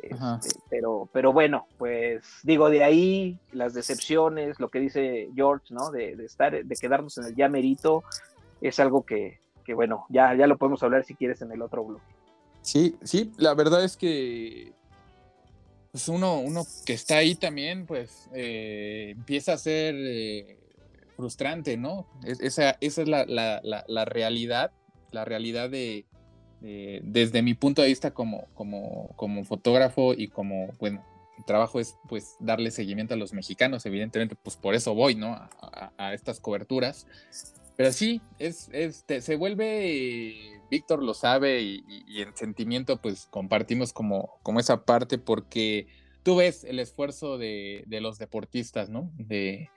[0.00, 5.90] Este, pero, pero bueno, pues digo, de ahí las decepciones, lo que dice George, ¿no?
[5.90, 8.02] De, estar, de quedarnos en el ya merito,
[8.60, 11.84] es algo que, que, bueno, ya, ya lo podemos hablar si quieres en el otro
[11.84, 12.00] blog.
[12.62, 14.72] Sí, sí, la verdad es que
[15.92, 20.58] pues uno, uno que está ahí también, pues eh, empieza a ser eh,
[21.16, 22.06] frustrante, ¿no?
[22.24, 24.72] esa, esa es la, la, la, realidad,
[25.10, 26.04] la realidad de,
[26.60, 31.02] desde mi punto de vista como, como, como fotógrafo y como, bueno,
[31.38, 35.32] mi trabajo es pues darle seguimiento a los mexicanos, evidentemente, pues por eso voy, ¿no?
[35.98, 37.06] A, estas coberturas.
[37.76, 41.84] Pero sí, es, es se vuelve, Víctor lo sabe y,
[42.16, 45.86] en sentimiento pues compartimos como, como esa parte porque
[46.22, 49.10] tú ves el esfuerzo de, de los deportistas, ¿no?
[49.18, 49.68] De,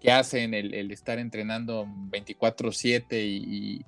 [0.00, 3.84] que hacen el, estar entrenando 24/7 y,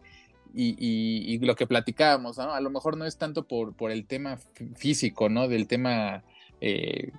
[0.54, 2.52] y, lo que platicábamos, ¿no?
[2.52, 4.38] A lo mejor no es tanto por, por el tema
[4.76, 5.48] físico, ¿no?
[5.48, 6.24] Del tema
[6.61, 7.12] eh,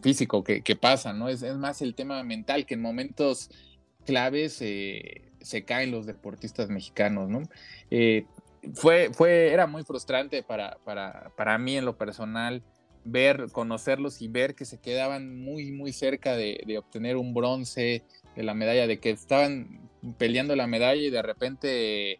[0.00, 1.28] físico que, pasa, ¿no?
[1.28, 3.50] Es, más el tema mental, que en momentos
[4.06, 7.42] claves eh, se caen los deportistas mexicanos, ¿no?
[7.90, 8.26] Eh,
[8.74, 12.62] fue, fue, era muy frustrante para, para, para mí en lo personal
[13.04, 18.02] ver, conocerlos y ver que se quedaban muy, muy cerca de, obtener un bronce,
[18.36, 22.18] de la medalla, de que estaban peleando la medalla y de repente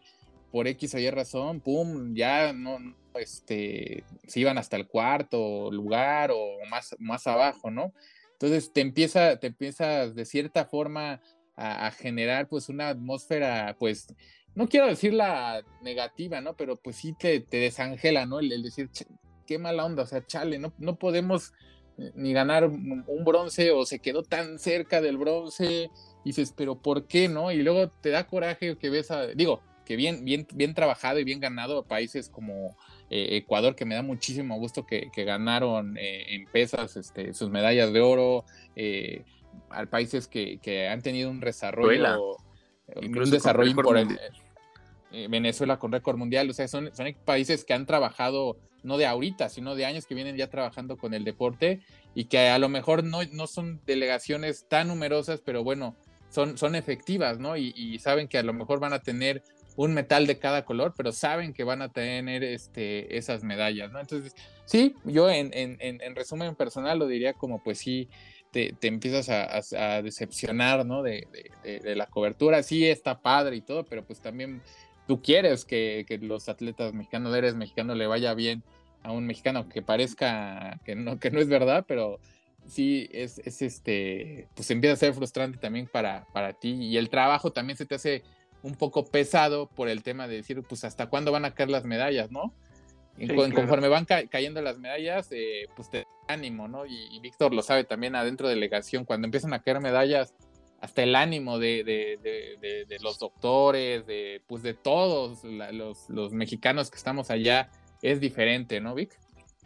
[0.51, 2.77] por X o Y razón, pum, ya no,
[3.15, 7.93] este, se iban hasta el cuarto lugar o más, más abajo, ¿no?
[8.33, 11.21] Entonces te empieza, te empiezas de cierta forma
[11.55, 14.07] a, generar pues una atmósfera, pues,
[14.55, 16.55] no quiero decir la negativa, ¿no?
[16.55, 18.39] Pero pues sí te, te desangela, ¿no?
[18.39, 18.89] El, decir,
[19.47, 21.53] qué mala onda, o sea, chale, no, no podemos
[21.97, 25.89] eh, ni ganar un bronce o se quedó tan cerca del bronce
[26.23, 27.51] y dices, pero ¿por qué no?
[27.51, 31.23] Y luego te da coraje que ves a, digo, que bien, bien, bien trabajado y
[31.23, 32.75] bien ganado países como
[33.09, 37.91] eh, Ecuador, que me da muchísimo gusto que, ganaron eh, en pesas este, sus medallas
[37.93, 39.23] de oro, eh,
[39.69, 42.37] a países que, han tenido un desarrollo,
[42.95, 44.19] un desarrollo importante.
[45.29, 49.49] Venezuela con récord mundial, o sea, son, son países que han trabajado no de ahorita,
[49.49, 51.81] sino de años que vienen ya trabajando con el deporte
[52.15, 55.95] y que a lo mejor no, no son delegaciones tan numerosas, pero bueno,
[56.29, 57.55] son, son efectivas, ¿no?
[57.55, 59.43] y, saben que a lo mejor van a tener
[59.75, 63.99] un metal de cada color, pero saben que van a tener este, esas medallas, ¿no?
[63.99, 64.35] Entonces,
[64.65, 68.07] sí, yo en, en, en resumen personal lo diría como pues sí,
[68.53, 71.01] te, te empiezas a, decepcionar, ¿no?
[71.01, 71.27] De,
[71.63, 74.61] de, la cobertura, sí está padre y todo, pero pues también
[75.07, 78.63] tú quieres que, que, los atletas mexicanos, eres mexicano, le vaya bien
[79.01, 82.19] a un mexicano que parezca que no, que no es verdad, pero
[82.67, 87.09] sí es, es este, pues empieza a ser frustrante también para, para ti y el
[87.09, 88.23] trabajo también se te hace
[88.61, 91.85] un poco pesado por el tema de decir, pues hasta cuándo van a caer las
[91.85, 92.53] medallas, ¿no?
[93.53, 96.85] Conforme van cayendo las medallas, eh, pues te ánimo, ¿no?
[96.85, 100.33] Y, Víctor lo sabe también adentro de delegación, cuando empiezan a caer medallas,
[100.81, 106.97] hasta el ánimo de, de, los doctores, de, pues de todos los, los, mexicanos que
[106.97, 107.69] estamos allá,
[108.01, 109.17] es diferente, ¿no, Vic?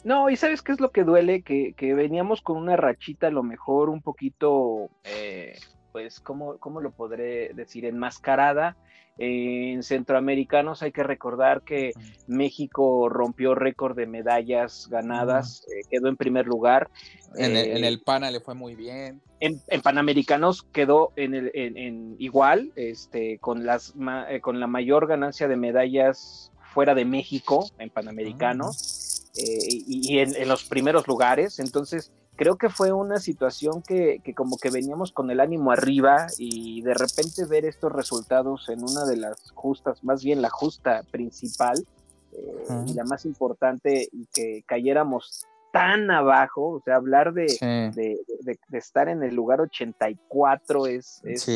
[0.03, 3.31] No, y sabes qué es lo que duele, que, que veníamos con una rachita a
[3.31, 5.57] lo mejor un poquito, eh,
[5.97, 7.83] pues, ¿cómo, ¿cómo, lo podré decir?
[7.83, 8.77] Enmascarada
[9.17, 11.91] en centroamericanos hay que recordar que
[12.27, 16.91] México rompió récord de medallas ganadas, eh, quedó en primer lugar.
[17.35, 19.23] En, el, en, PANA le fue muy bien.
[19.39, 23.95] En, Panamericanos quedó en, el, en, igual, este, con, las,
[24.29, 30.47] eh, con la mayor ganancia de medallas fuera de México en Panamericanos eh, y, en,
[30.47, 31.57] los primeros lugares.
[31.57, 36.81] Entonces, creo que fue una situación que, como que veníamos con el ánimo arriba y
[36.83, 41.85] de repente ver estos resultados en una de las justas, más bien la justa principal
[42.31, 47.47] eh, y la más importante y que cayéramos tan abajo, o sea, hablar de,
[47.93, 51.47] de, estar en el lugar 84 es, es,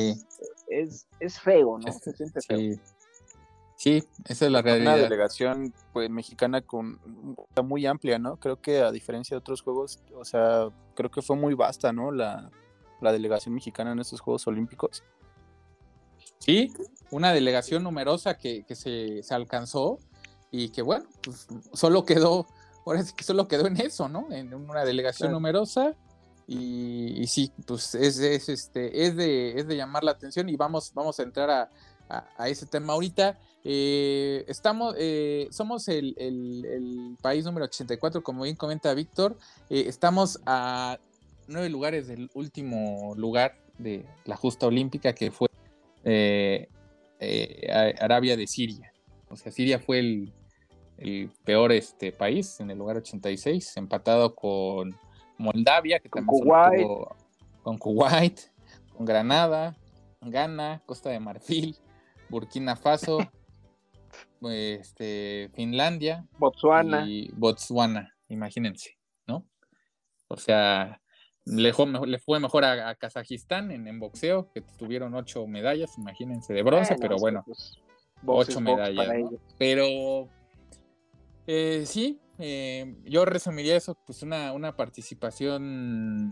[0.67, 1.91] es, es feo, ¿no?
[1.94, 2.58] Se siente feo.
[2.58, 2.80] Sí,
[3.89, 4.94] esa es la realidad.
[4.94, 7.00] Una delegación pues, mexicana con
[7.63, 8.38] muy amplia, ¿no?
[8.38, 12.12] Creo que a diferencia de otros juegos, o sea, creo que fue muy vasta, ¿no?
[12.12, 12.50] La,
[13.02, 15.04] delegación mexicana en estos Juegos Olímpicos.
[16.38, 16.72] Sí,
[17.10, 19.98] una delegación numerosa que, se, alcanzó
[20.52, 22.46] y que bueno, pues solo quedó,
[22.86, 24.32] ahora sí que solo quedó en eso, ¿no?
[24.32, 25.96] En una delegación numerosa
[26.46, 30.91] y, sí, pues es, es, este, es, de, es de llamar la atención y vamos,
[30.94, 31.72] vamos a entrar a,
[32.38, 33.39] a, ese tema ahorita.
[33.63, 39.38] Eh, estamos, eh, somos el, país número 84, como bien comenta Víctor.
[39.69, 40.97] Eh, estamos a
[41.47, 45.47] nueve lugares del último lugar de la justa olímpica, que fue
[48.00, 48.91] Arabia de Siria.
[49.30, 50.34] O sea, Siria fue el,
[51.43, 54.95] peor este, país en el lugar 86, empatado con
[55.38, 56.88] Moldavia, que con Kuwait.
[57.63, 58.39] con Kuwait,
[58.95, 59.76] con Granada,
[60.21, 61.76] Ghana, Costa de Marfil,
[62.30, 63.19] Burkina Faso,
[64.49, 69.45] este, Finlandia, Botswana y Botswana, imagínense, ¿no?
[70.27, 71.01] O sea,
[71.45, 77.17] le fue, mejor a, Kazajistán en, boxeo, que tuvieron ocho medallas, imagínense, de bronce, pero
[77.17, 77.80] bueno, pues,
[78.25, 79.08] ocho medallas.
[79.58, 80.30] Pero
[81.47, 86.32] eh, sí, eh, yo resumiría eso, pues una, una participación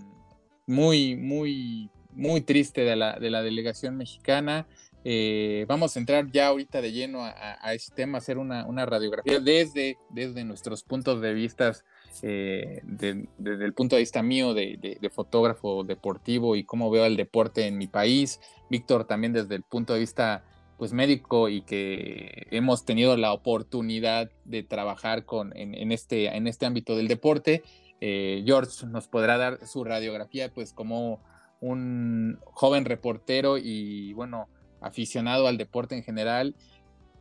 [0.67, 4.67] muy, muy, muy triste de la, de la delegación mexicana.
[5.05, 9.97] Eh, vamos a entrar ya ahorita de lleno a, este tema, hacer una, radiografía desde,
[10.09, 11.73] desde nuestros puntos de vista,
[12.21, 17.67] eh, desde el punto de vista mío de, fotógrafo deportivo y cómo veo el deporte
[17.67, 18.41] en mi país.
[18.69, 20.43] Víctor también desde el punto de vista
[20.77, 26.65] pues médico y que hemos tenido la oportunidad de trabajar con, en, este, en este
[26.65, 27.63] ámbito del deporte.
[27.99, 31.21] Eh, George nos podrá dar su radiografía pues como
[31.59, 34.47] un joven reportero y bueno,
[34.81, 36.55] aficionado al deporte en general,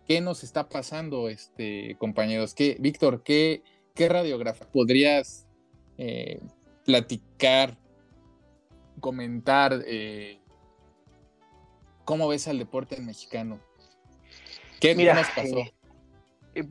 [0.06, 2.54] ¿qué nos está pasando, este, compañeros?
[2.54, 3.62] ¿Qué, Víctor, qué,
[3.94, 5.46] qué radiografía podrías
[5.98, 6.40] eh,
[6.84, 7.76] platicar,
[9.00, 10.40] comentar, eh,
[12.04, 13.60] ¿cómo ves al deporte mexicano?
[14.80, 15.58] ¿Qué Mira, nos pasó?
[15.58, 15.77] Eh, eh,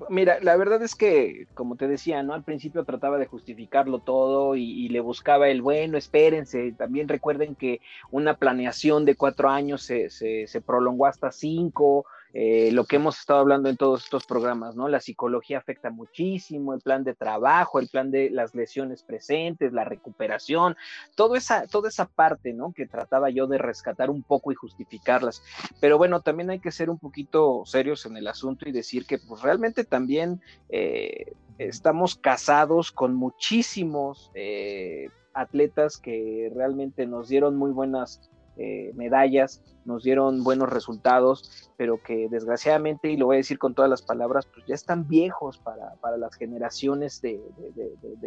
[0.10, 2.34] mira, la verdad es que, como te decía, ¿no?
[2.34, 6.71] Al principio trataba de justificarlo todo y, le buscaba el bueno, espérense.
[6.71, 12.06] También recuerden que una planeación de cuatro años se, se, se prolongó hasta cinco.
[12.34, 14.88] Eh, lo que hemos estado hablando en todos estos programas, ¿no?
[14.88, 19.84] La psicología afecta muchísimo, el plan de trabajo, el plan de las lesiones presentes, la
[19.84, 20.76] recuperación,
[21.16, 22.74] toda esa, toda esa parte, ¿no?
[22.74, 25.42] Que trataba yo de rescatar un poco y justificarlas.
[25.80, 29.18] Pero bueno, también hay que ser un poquito serios en el asunto y decir que
[29.18, 37.72] pues realmente también eh, estamos casados con muchísimos eh, atletas que realmente nos dieron muy
[37.72, 43.60] buenas eh, medallas, nos dieron buenos resultados, pero que desgraciadamente, y lo voy a decir
[43.60, 47.39] con todas las palabras, pues ya están viejos para, las generaciones de,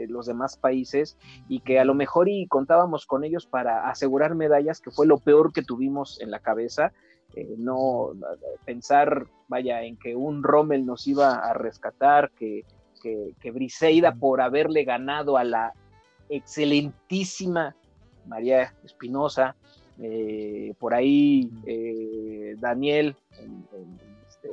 [0.09, 4.81] los demás países y que a lo mejor y contábamos con ellos para asegurar medallas,
[4.81, 6.93] que fue lo peor que tuvimos en la cabeza.
[7.35, 8.13] Eh, no
[8.65, 12.65] pensar, vaya, en que un Rommel nos iba a rescatar, que,
[13.03, 15.73] que, que Briseida por haberle ganado a la
[16.29, 17.75] excelentísima
[18.27, 19.57] María Espinosa,
[20.03, 23.65] eh, por ahí eh, Daniel en,
[24.29, 24.51] este,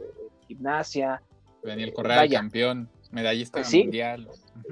[0.48, 1.22] gimnasia.
[1.64, 4.28] Daniel eh, Corral, campeón, medallista mundial.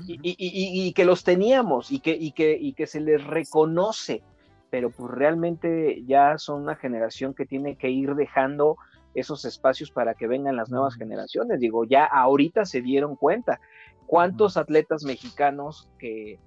[0.08, 4.22] Y, que los teníamos y que, que, y que se les reconoce,
[4.70, 8.78] pero pues realmente ya son una generación que tiene que ir dejando
[9.14, 11.60] esos espacios para que vengan las nuevas generaciones.
[11.60, 13.62] Digo, ya ahorita se dieron cuenta
[14.06, 16.40] cuántos atletas mexicanos que,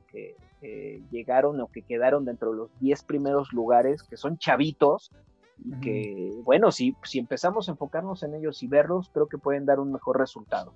[0.60, 5.10] llegaron o que quedaron dentro de los 10 primeros lugares, que son chavitos,
[5.64, 9.66] y que, bueno, si, si empezamos a enfocarnos en ellos y verlos, creo que pueden
[9.66, 10.72] dar un mejor resultado.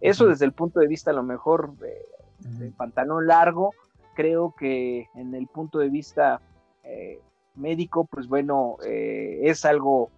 [0.00, 3.72] Eso desde el punto de vista a lo mejor de, pantalón largo,
[4.14, 6.40] creo que en el punto de vista
[6.82, 7.20] eh,
[7.54, 10.10] médico, pues bueno, eh, es algo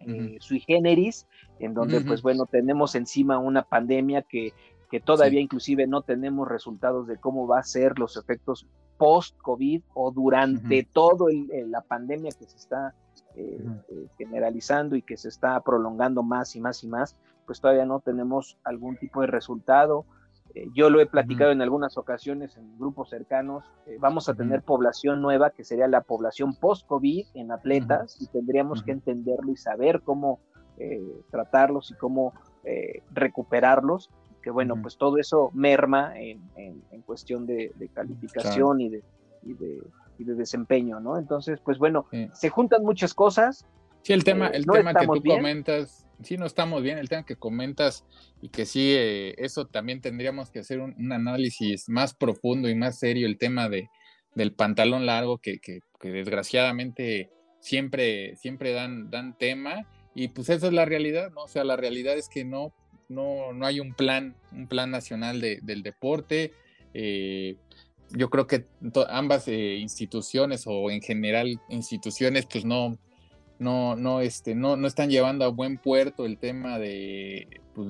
[0.00, 1.26] eh, sui generis,
[1.58, 4.52] en donde pues bueno, tenemos encima una pandemia que
[4.90, 10.10] que todavía inclusive no tenemos resultados de cómo va a ser los efectos post-COVID o
[10.10, 11.26] durante todo
[11.66, 12.94] la pandemia que se está
[13.36, 17.86] eh, eh, generalizando y que se está prolongando más y más y más, pues todavía
[17.86, 20.04] no tenemos algún tipo de resultado.
[20.54, 23.64] Eh, yo lo he platicado en algunas ocasiones en grupos cercanos.
[24.00, 28.92] vamos a tener población nueva, que sería la población post-COVID en atletas, y tendríamos que
[28.92, 30.40] entenderlo y saber cómo
[31.30, 32.32] tratarlos y cómo
[33.12, 34.10] recuperarlos
[34.48, 36.40] que bueno, pues todo eso merma en,
[37.04, 39.02] cuestión de, calificación y, de,
[39.42, 41.18] y, de, desempeño, ¿no?
[41.18, 43.66] Entonces, pues bueno, se juntan muchas cosas.
[44.00, 47.36] Sí, el tema, el tema que tú comentas, sí, no estamos bien, el tema que
[47.36, 48.06] comentas
[48.40, 52.98] y que sí, eh, eso también tendríamos que hacer un, análisis más profundo y más
[52.98, 53.90] serio, el tema de,
[54.34, 57.30] del pantalón largo, que, que, que desgraciadamente
[57.60, 59.86] siempre, siempre dan, dan tema.
[60.14, 61.42] Y pues esa es la realidad, ¿no?
[61.42, 62.72] O sea, la realidad es que no,
[63.08, 66.52] no, no hay un plan, un plan nacional del deporte.
[66.94, 67.56] Eh,
[68.10, 68.66] yo creo que
[69.08, 72.98] ambas eh, instituciones o en general instituciones pues no,
[73.58, 77.88] no, no, este, no, no están llevando a buen puerto el tema de, pues,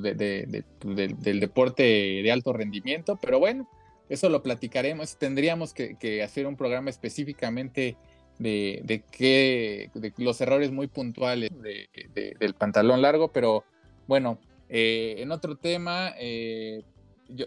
[0.79, 3.69] pues, del deporte de alto rendimiento, pero bueno,
[4.09, 7.97] eso lo platicaremos, tendríamos que, hacer un programa específicamente
[8.39, 13.65] de, de, qué, de los errores muy puntuales del pantalón largo, pero
[14.07, 16.85] bueno, eh, en otro tema, eh,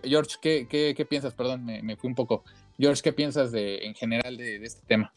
[0.03, 1.33] George, ¿qué, piensas?
[1.33, 2.43] Perdón, me, fui un poco.
[2.77, 5.13] George, ¿qué piensas de, en general de, este tema?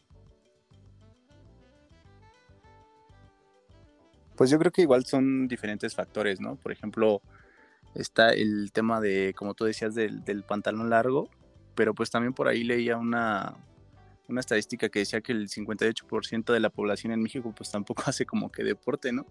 [4.35, 6.57] Pues yo creo que igual son diferentes factores, ¿no?
[6.57, 7.21] Por ejemplo,
[7.93, 11.29] está el tema de, como tú decías, del, pantalón largo,
[11.75, 13.55] pero pues también por ahí leía una,
[14.27, 18.25] una estadística que decía que el 58% de la población en México pues tampoco hace
[18.25, 19.25] como que deporte, ¿no?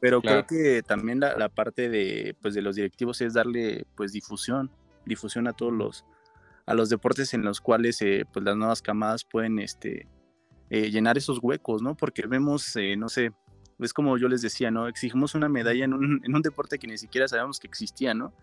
[0.00, 4.70] Pero creo que también la, parte de, pues, de los directivos es darle pues difusión,
[5.06, 6.04] difusión a todos los,
[6.66, 10.06] a los deportes en los cuales eh, pues las nuevas camadas pueden este,
[10.68, 11.96] eh, llenar esos huecos, ¿no?
[11.96, 13.32] Porque vemos, eh, no sé,
[13.78, 14.86] es como yo les decía, ¿no?
[14.86, 18.34] Exigimos una medalla en un, en un deporte que ni siquiera sabemos que existía, ¿no?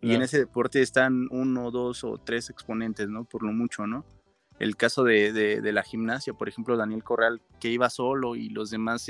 [0.00, 3.24] Y en ese deporte están uno, dos o tres exponentes, ¿no?
[3.24, 4.04] Por lo mucho, ¿no?
[4.58, 8.70] El caso de, de, la gimnasia, por ejemplo, Daniel Corral, que iba solo y los
[8.70, 9.08] demás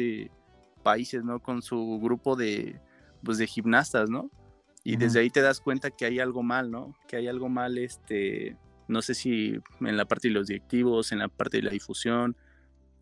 [0.78, 1.40] países, ¿no?
[1.40, 2.80] Con su grupo de,
[3.22, 4.30] pues, de gimnastas, ¿no?
[4.84, 6.94] Y desde ahí te das cuenta que hay algo mal, ¿no?
[7.06, 8.56] Que hay algo mal, este,
[8.86, 12.36] no sé si en la parte de los directivos, en la parte de la difusión,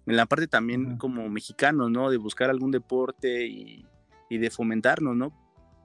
[0.06, 2.10] en la parte también como mexicanos, ¿no?
[2.10, 3.86] De buscar algún deporte y,
[4.28, 5.32] de fomentarnos, ¿no?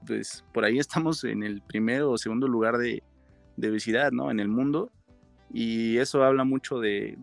[0.06, 3.04] Pues por ahí estamos en el primero o segundo lugar de,
[3.56, 4.30] de obesidad, ¿no?
[4.30, 4.90] En el mundo.
[5.52, 7.16] Y eso habla mucho de,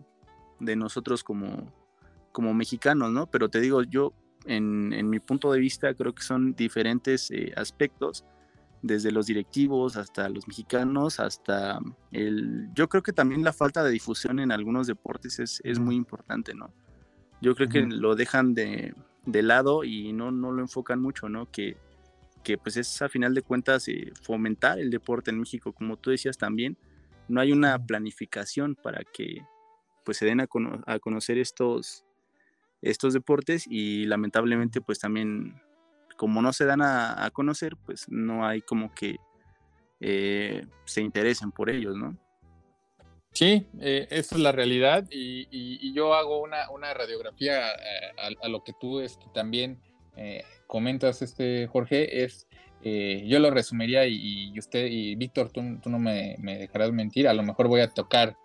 [0.60, 1.70] de nosotros como,
[2.32, 3.26] como mexicanos, ¿no?
[3.26, 4.14] Pero te digo, yo
[4.44, 8.24] en, mi punto de vista, creo que son diferentes eh, aspectos,
[8.82, 11.78] desde los directivos hasta los mexicanos, hasta
[12.12, 12.68] el...
[12.74, 16.54] Yo creo que también la falta de difusión en algunos deportes es, es muy importante,
[16.54, 16.72] ¿no?
[17.42, 18.94] Yo creo que lo dejan de,
[19.26, 21.50] de, lado y no, no lo enfocan mucho, ¿no?
[21.50, 21.76] Que,
[22.42, 26.10] que pues es a final de cuentas eh, fomentar el deporte en México, como tú
[26.10, 26.76] decías también,
[27.28, 29.42] no hay una planificación para que
[30.04, 30.48] pues se den a,
[30.86, 32.04] a conocer estos,
[32.82, 35.60] estos deportes y lamentablemente pues también
[36.16, 39.16] como no se dan a, conocer pues no hay como que
[40.00, 42.16] eh, se interesen por ellos, ¿no?
[43.32, 48.72] Sí, eh, es la realidad y, yo hago una, una radiografía eh, a, lo que
[48.78, 49.80] tú este, también
[50.66, 52.46] comentas, este Jorge, es,
[52.82, 57.42] yo lo resumiría y, usted y Víctor, tú, no me, me, dejarás mentir, a lo
[57.42, 58.36] mejor voy a tocar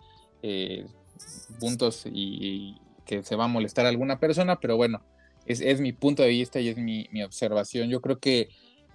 [1.60, 5.02] puntos y, que se va a molestar a alguna persona, pero bueno,
[5.46, 7.88] es, mi punto de vista y es mi, observación.
[7.88, 8.48] Yo creo que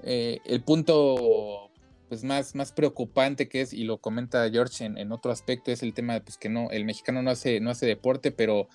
[0.04, 1.72] eh, el punto
[2.10, 5.94] pues más, más preocupante que es, y lo comenta George en, otro aspecto, es el
[5.94, 8.68] tema de pues, que no, el mexicano no hace, no hace deporte, pero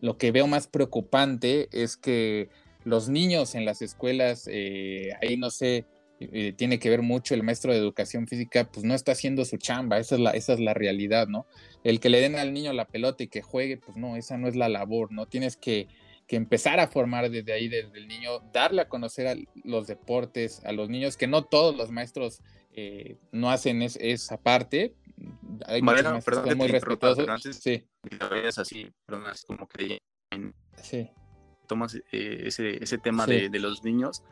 [0.00, 2.48] lo que veo más preocupante es que
[2.82, 5.84] los niños en las escuelas, eh, ahí no sé,
[6.20, 9.56] eh, tiene que ver mucho el maestro de educación física, pues no está haciendo su
[9.56, 11.46] chamba, esa es la, esa es la realidad, ¿no?
[11.82, 14.46] El que le den al niño la pelota y que juegue, pues no, esa no
[14.46, 15.26] es la labor, ¿no?
[15.26, 15.88] Tienes que,
[16.28, 20.70] empezar a formar desde ahí, desde el niño, darle a conocer a los deportes, a
[20.70, 22.42] los niños, que no todos los maestros
[22.72, 24.94] eh, no hacen esa parte.
[25.66, 27.26] Hay Mariano, perdón, muy respetuosos.
[27.60, 27.84] sí.
[28.56, 30.02] así, perdón, como que
[30.80, 31.10] sí.
[31.66, 34.22] tomas eh, ese, ese tema de, de los niños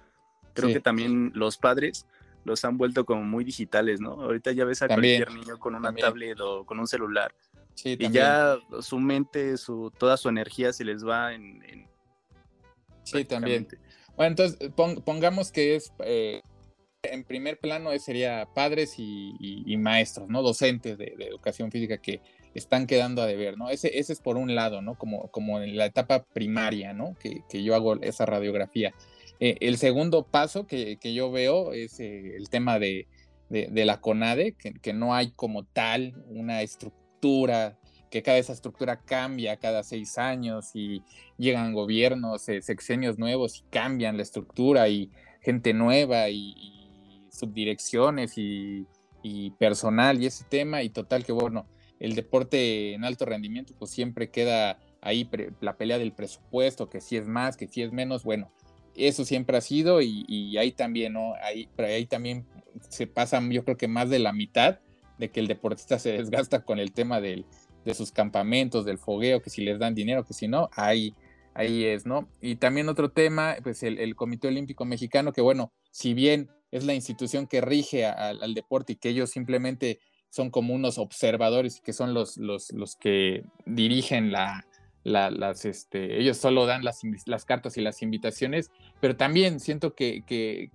[0.62, 2.06] Creo que también los padres
[2.44, 4.12] los han vuelto como muy digitales, ¿no?
[4.22, 7.34] Ahorita ya ves a cualquier niño con una tablet o con un celular.
[7.84, 11.88] y ya su mente, su, toda su energía se les va en...
[13.04, 13.68] sí, también.
[14.16, 14.72] Bueno, entonces
[15.04, 15.92] pongamos que es...
[16.00, 16.42] Eh,
[17.04, 20.42] en primer plano sería padres y, maestros, ¿no?
[20.42, 22.20] Docentes de, educación física que
[22.54, 23.70] están quedando a deber, ¿no?
[23.70, 24.96] Ese, ese es por un lado, ¿no?
[24.96, 27.16] Como, como en la etapa primaria, ¿no?
[27.20, 28.92] Que, que yo hago esa radiografía.
[29.40, 33.06] Eh, el segundo paso que, yo veo es eh, el tema de,
[33.50, 37.78] la CONADE, que, no hay como tal una estructura,
[38.10, 41.02] que cada esa estructura cambia cada seis años y
[41.36, 45.10] llegan gobiernos, eh, sexenios nuevos y cambian la estructura y
[45.40, 46.74] gente nueva y,
[47.30, 48.86] subdirecciones y,
[49.58, 51.66] personal y ese tema y total que bueno,
[52.00, 55.28] el deporte en alto rendimiento pues siempre queda ahí
[55.60, 58.50] la pelea del presupuesto, que si es más, que si es menos, bueno,
[59.06, 61.34] eso siempre ha sido y, ahí también, ¿no?
[61.42, 62.46] Ahí, pero ahí también
[62.88, 64.78] se pasa, yo creo que más de la mitad
[65.18, 67.44] de que el deportista se desgasta con el tema del,
[67.84, 71.14] de sus campamentos, del fogueo, que si les dan dinero, que si no, ahí,
[71.54, 72.28] ahí es, ¿no?
[72.40, 76.94] Y también otro tema, pues el, Comité Olímpico Mexicano, que bueno, si bien es la
[76.94, 82.12] institución que rige al deporte y que ellos simplemente son como unos observadores que son
[82.12, 84.66] los, los, los que dirigen la,
[85.64, 90.22] este, ellos solo dan las, cartas y las invitaciones, pero también siento que,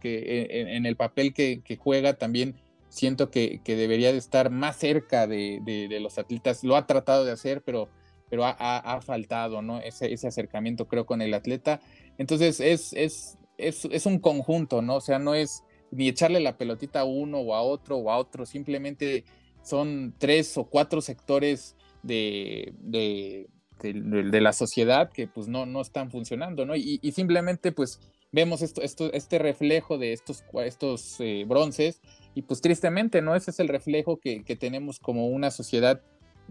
[0.02, 2.56] en, el papel que, juega también
[2.90, 6.64] siento que, debería de estar más cerca de, los atletas.
[6.64, 7.90] Lo ha tratado de hacer, pero,
[8.30, 9.80] pero ha, faltado ¿no?
[9.80, 11.82] ese, acercamiento, creo, con el atleta.
[12.18, 14.96] Entonces es, es, es, un conjunto, ¿no?
[14.96, 18.18] O sea, no es ni echarle la pelotita a uno o a otro o a
[18.18, 19.26] otro, simplemente
[19.62, 23.48] son tres o cuatro sectores de,
[23.92, 26.76] la sociedad que pues no, no están funcionando, ¿no?
[26.76, 28.00] Y, simplemente pues
[28.32, 32.02] vemos esto, esto, este reflejo de estos, estos eh, bronces
[32.36, 33.36] y pues tristemente, ¿no?
[33.36, 36.02] Ese es el reflejo que, tenemos como una sociedad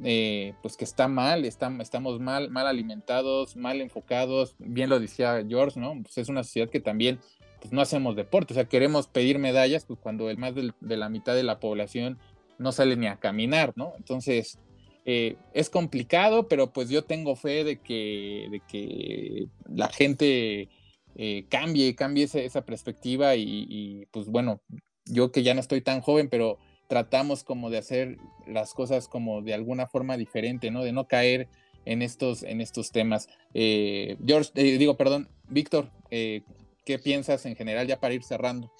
[0.05, 5.81] eh, pues que está mal, estamos mal, mal alimentados, mal enfocados, bien lo decía George,
[5.81, 6.01] ¿no?
[6.03, 7.19] Pues es una sociedad que también
[7.61, 11.09] pues no hacemos deporte, o sea, queremos pedir medallas pues cuando el más de la
[11.09, 12.19] mitad de la población
[12.59, 13.93] no sale ni a caminar, ¿no?
[13.99, 14.59] Entonces,
[15.05, 20.69] eh, es complicado, pero pues yo tengo fe de que, de que la gente
[21.17, 24.61] eh, cambie, cambie esa, perspectiva y, pues bueno,
[25.07, 29.43] yo que ya no estoy tan joven, pero tratamos como de hacer las cosas como
[29.43, 30.85] de alguna forma diferente, ¿no?
[30.85, 31.49] De no caer
[31.85, 33.29] en estos, en estos temas.
[33.55, 38.71] Eh, George, digo, perdón, Víctor, ¿qué piensas en general ya para ir cerrando?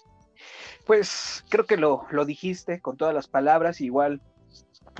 [0.87, 4.21] Pues creo que lo, dijiste con todas las palabras, igual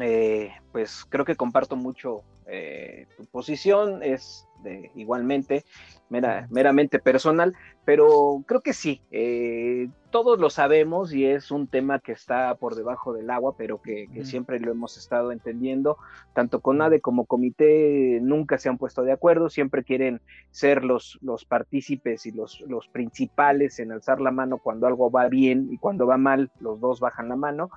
[0.01, 5.65] eh, pues creo que comparto mucho eh, tu posición es de, igualmente
[6.11, 7.55] meramente personal,
[7.87, 12.75] pero creo que sí, eh, todos lo sabemos y es un tema que está por
[12.75, 15.97] debajo del agua, pero que, siempre lo hemos estado entendiendo.
[16.35, 20.21] Tanto CONADE como comité nunca se han puesto de acuerdo, siempre quieren
[20.51, 25.29] ser los, los partícipes y los, los principales en alzar la mano cuando algo va
[25.29, 27.71] bien y cuando va mal, los dos bajan la mano.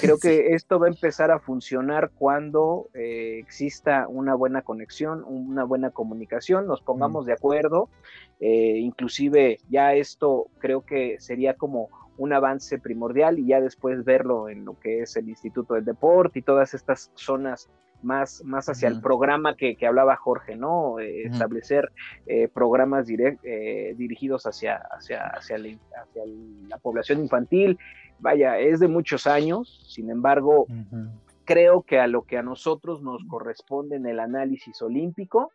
[0.00, 5.64] Creo que esto va a empezar a funcionar cuando eh, exista una buena conexión, una
[5.64, 7.88] buena comunicación, nos pongamos de acuerdo.
[8.40, 14.48] Eh, inclusive ya esto creo que sería como un avance primordial y ya después verlo
[14.48, 17.70] en lo que es el Instituto del Deporte y todas estas zonas
[18.02, 20.98] más, más hacia el programa que, hablaba Jorge, ¿no?
[20.98, 21.92] Eh, establecer
[22.52, 26.22] programas dirigidos hacia, hacia, hacia, hacia,
[26.68, 27.78] la población infantil,
[28.22, 30.66] vaya, es de muchos años, sin embargo,
[31.44, 35.50] creo que a lo que a nosotros nos corresponde en el análisis olímpico,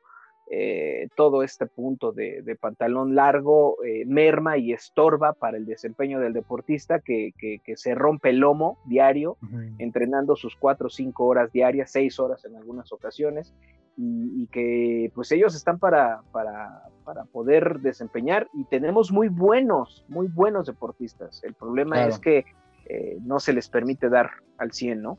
[0.50, 6.32] eh, todo este punto de, pantalón largo eh, merma y estorba para el desempeño del
[6.32, 7.34] deportista que,
[7.76, 9.38] se rompe el lomo diario,
[9.78, 13.54] entrenando sus cuatro o cinco horas diarias, seis horas en algunas ocasiones,
[13.98, 16.84] y, que pues ellos están para, para,
[17.32, 21.44] poder desempeñar y tenemos muy buenos, muy buenos deportistas.
[21.44, 22.46] El problema es que
[22.86, 25.18] eh, no se les permite dar al 100, ¿no?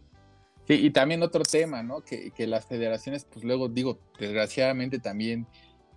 [0.69, 2.03] Sí, y también otro tema, ¿no?
[2.03, 5.47] Que, que, las federaciones, pues luego digo, desgraciadamente también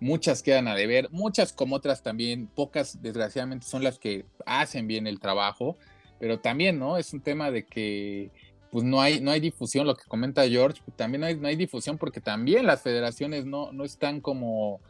[0.00, 5.06] muchas quedan a deber, muchas como otras también, pocas desgraciadamente son las que hacen bien
[5.06, 5.76] el trabajo,
[6.18, 6.96] pero también, ¿no?
[6.96, 8.30] Es un tema de que
[8.70, 11.46] pues no hay, no hay difusión, lo que comenta George, pues también no hay, no
[11.46, 14.80] hay difusión porque también las federaciones no, no están como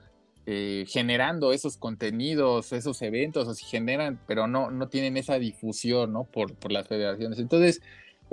[0.46, 6.12] eh, generando esos contenidos, esos eventos, o si generan, pero no, no tienen esa difusión,
[6.12, 6.24] ¿no?
[6.24, 7.40] Por, por las federaciones.
[7.40, 7.82] Entonces,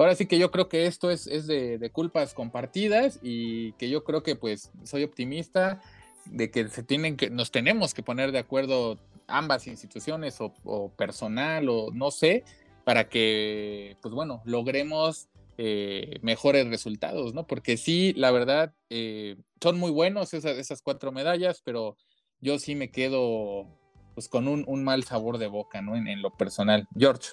[0.04, 4.24] ahora sí que yo creo que esto es, de, culpas compartidas y que yo creo
[4.24, 5.82] que pues soy optimista
[6.26, 8.97] de que se tienen que, nos tenemos que poner de acuerdo
[9.28, 12.43] ambas instituciones o, personal o no sé,
[12.84, 17.45] para que, pues bueno, logremos eh, mejores resultados, ¿no?
[17.45, 21.97] Porque sí, la verdad, eh, son muy buenos esas, esas, cuatro medallas, pero
[22.41, 23.68] yo sí me quedo
[24.16, 25.95] pues con un mal sabor de boca, ¿no?
[25.95, 26.88] En, lo personal.
[26.97, 27.30] George.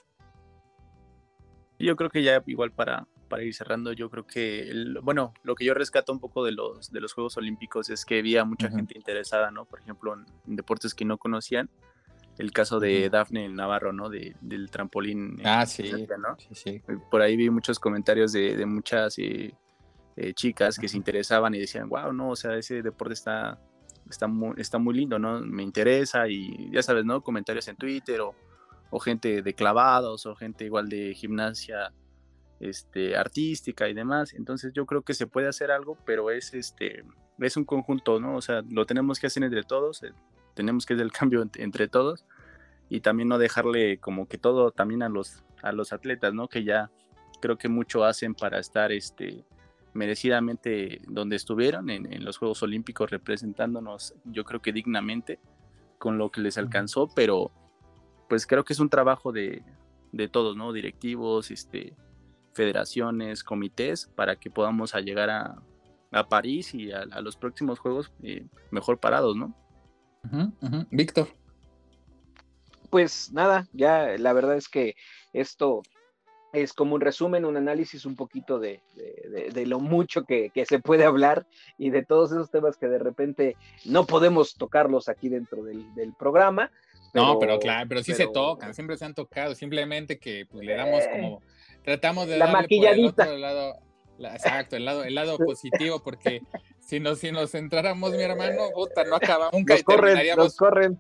[1.79, 4.73] Yo creo que ya igual para, para ir cerrando, yo creo que,
[5.03, 8.19] bueno, lo que yo rescato un poco de los, de los Juegos Olímpicos es que
[8.19, 9.67] había mucha gente interesada, ¿no?
[9.67, 11.69] Por ejemplo, en deportes que no conocían
[12.39, 14.09] el caso de Dafne Navarro, ¿no?
[14.09, 15.41] De, del trampolín.
[15.45, 15.91] Ah, sí.
[16.19, 16.37] ¿no?
[16.53, 19.55] sí, Por ahí vi muchos comentarios de, de muchas eh,
[20.17, 23.59] eh, chicas que se interesaban y decían, wow, no, o sea, ese deporte está,
[24.11, 25.41] está, muy, está muy lindo, ¿no?
[25.41, 27.23] Me interesa y ya sabes, ¿no?
[27.23, 28.35] Comentarios en Twitter o,
[28.91, 31.93] o gente de clavados o gente igual de gimnasia
[32.61, 34.35] este, artística y demás.
[34.35, 37.05] Entonces yo creo que se puede hacer algo, pero es, este,
[37.39, 38.37] es un conjunto, ¿no?
[38.37, 40.03] O sea, lo tenemos que hacer entre todos.
[40.03, 40.13] Eh,
[40.55, 42.25] tenemos que hacer el cambio entre todos
[42.89, 46.49] y también no dejarle como que todo también a los, a los atletas, ¿no?
[46.49, 46.91] Que ya
[47.41, 49.45] creo que mucho hacen para estar este,
[49.97, 55.41] merecidamente donde estuvieron en, los Juegos Olímpicos representándonos, yo creo que dignamente
[55.99, 57.51] con lo que les alcanzó, pero
[58.29, 59.63] pues creo que es un trabajo de,
[60.13, 60.73] de todos, ¿no?
[60.73, 61.95] Directivos, este,
[62.53, 65.63] federaciones, comités, para que podamos llegar a,
[66.11, 69.55] a París y a, los próximos Juegos eh, mejor parados, ¿no?
[70.91, 71.29] Víctor.
[72.91, 74.97] Pues nada, ya la verdad es que
[75.33, 75.83] esto
[76.53, 78.83] es como un resumen, un análisis un poquito de,
[79.67, 81.47] lo mucho que, se puede hablar
[81.79, 85.87] y de todos esos temas que de repente no podemos tocarlos aquí dentro del,
[86.19, 86.71] programa.
[87.17, 90.75] No, pero claro, pero sí se tocan, siempre se han tocado, simplemente que pues, le
[90.75, 91.43] damos eh, como,
[91.83, 93.27] tratamos de la maquilladita.
[93.27, 93.79] lado,
[94.19, 96.43] exacto, el lado, el lado positivo, porque
[96.81, 100.99] si nos, si nos centráramos, mi hermano, puta, no acabamos nunca nos corren, nos corren.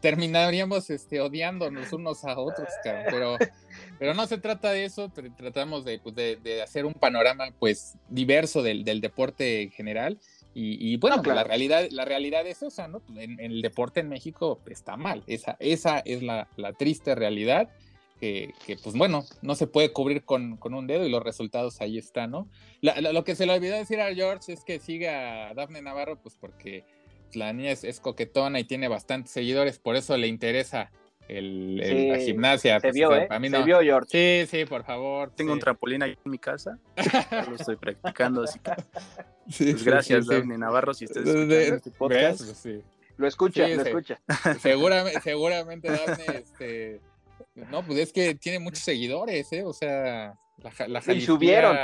[0.00, 2.68] terminaríamos este, odiándonos unos a otros,
[3.10, 3.36] pero,
[3.98, 8.62] pero no se trata de eso, tratamos pues, de, de, hacer un panorama pues diverso
[8.62, 10.20] del, del deporte en general.
[10.54, 13.00] Y, bueno, la, realidad, la realidad es esa, ¿no?
[13.16, 17.70] En, en, el deporte en México está mal, esa, esa es la, la triste realidad
[18.22, 21.98] que, pues bueno, no se puede cubrir con, con, un dedo y los resultados ahí
[21.98, 22.48] están, ¿no?
[22.80, 26.36] lo que se le olvidó decir a George es que sigue a Dafne Navarro, pues
[26.40, 26.84] porque
[27.32, 30.92] la niña es, coquetona y tiene bastantes seguidores, por eso le interesa
[31.28, 32.76] el, la gimnasia.
[32.80, 33.28] Se pues, vio, ¿eh?
[33.28, 34.46] se vio, George.
[34.46, 35.30] Sí, sí, por favor.
[35.34, 36.78] Tengo un trampolín ahí en mi casa,
[37.48, 38.72] lo estoy practicando, así que...
[39.72, 42.66] pues gracias, Dafne Navarro, si estás escuchando este podcast.
[43.16, 44.20] Lo escucha, lo escucha.
[44.60, 45.88] Seguramente, seguramente
[46.34, 47.00] este
[47.54, 49.62] no, pues es que tiene muchos seguidores, ¿eh?
[49.64, 51.76] O sea, la, la Y subieron.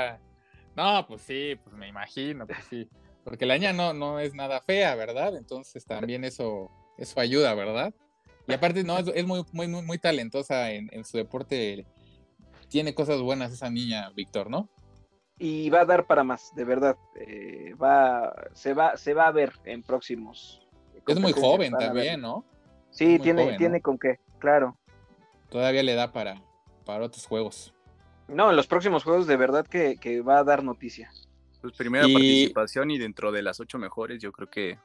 [0.76, 2.89] No, pues sí, pues me imagino, pues sí.
[3.24, 5.36] Porque la niña no, no es nada fea, ¿verdad?
[5.36, 7.93] Entonces también eso, eso ayuda, ¿verdad?
[8.49, 11.86] Y aparte, no, es, muy, muy, muy, talentosa en, su deporte.
[12.68, 14.68] Tiene cosas buenas esa niña, Víctor, ¿no?
[15.38, 16.96] Y va a dar para más, de verdad.
[17.14, 20.66] Eh, va, se, va, se va a ver en próximos.
[21.07, 22.44] Es muy joven también, ¿no?
[22.90, 24.76] Sí, tiene, tiene con qué, claro.
[25.51, 26.42] Todavía le da para,
[26.84, 27.74] para otros juegos.
[28.28, 31.11] No, en los próximos juegos de verdad que, va a dar noticia.
[31.61, 34.78] Pues primera participación y dentro de las ocho mejores, yo creo que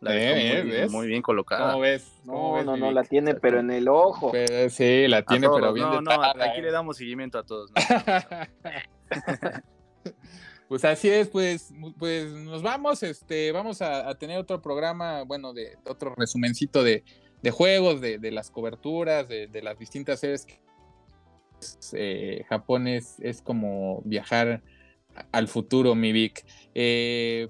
[0.00, 1.72] la eh, muy, bien colocada.
[1.72, 2.06] ¿Cómo ves?
[2.24, 4.32] no, no, no, la tiene, pero en el ojo.
[4.68, 5.88] sí, la tiene, pero bien.
[5.88, 7.70] No, no, aquí le damos seguimiento a todos.
[10.68, 15.76] pues así es, pues, pues nos vamos, este, vamos a, tener otro programa, bueno, de
[15.86, 17.04] otro resumencito de,
[17.42, 20.46] de juegos, de, de, las coberturas, de, de, las distintas series.
[21.92, 24.62] Eh, Japón es, es, como viajar
[25.32, 26.44] al futuro, mi Vic.
[26.74, 27.48] Eh,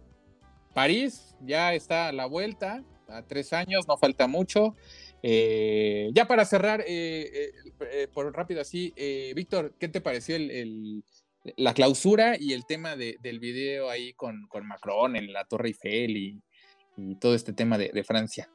[0.74, 4.74] París ya está a la vuelta, a tres años, no falta mucho.
[5.22, 6.84] Eh, ya para cerrar,
[8.12, 8.92] por rápido así,
[9.34, 11.02] Víctor, ¿qué te pareció el,
[11.56, 16.42] la clausura y el tema del video ahí con, Macron en la Torre Eiffel y,
[17.20, 18.48] todo este tema de, de Francia?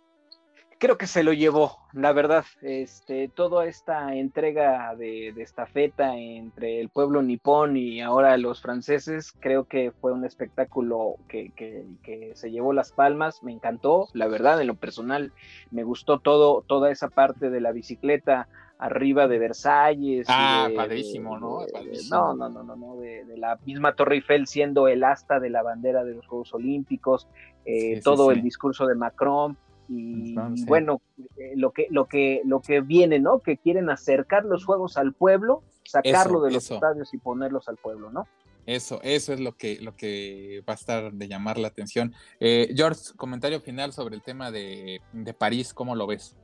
[0.80, 2.46] Creo que se lo llevó, la verdad.
[2.62, 9.34] Este, toda esta entrega de, de estafeta entre el pueblo nipón y ahora los franceses,
[9.40, 13.44] creo que fue un espectáculo que, que, se llevó las palmas.
[13.44, 15.34] Me encantó, la verdad, en lo personal,
[15.70, 20.28] me gustó todo, toda esa parte de la bicicleta arriba de Versalles.
[20.30, 21.66] Ah, padrísimo, ¿no?
[22.10, 25.62] No, no, no, no, no, de, la misma Torre Eiffel siendo el asta de la
[25.62, 27.28] bandera de los Juegos Olímpicos,
[27.66, 29.58] eh, todo el discurso de Macron
[29.90, 30.36] y,
[30.66, 31.02] bueno,
[31.38, 33.40] eh, lo que, lo que, lo que viene, ¿no?
[33.40, 38.12] Que quieren acercar los juegos al pueblo, sacarlo de los estadios y ponerlos al pueblo,
[38.12, 38.28] ¿no?
[38.68, 42.14] Eso, eso es lo que, lo que va a estar de llamar la atención.
[42.40, 45.02] Eh, George, comentario final sobre el tema de,
[45.40, 46.36] París, ¿cómo lo ves?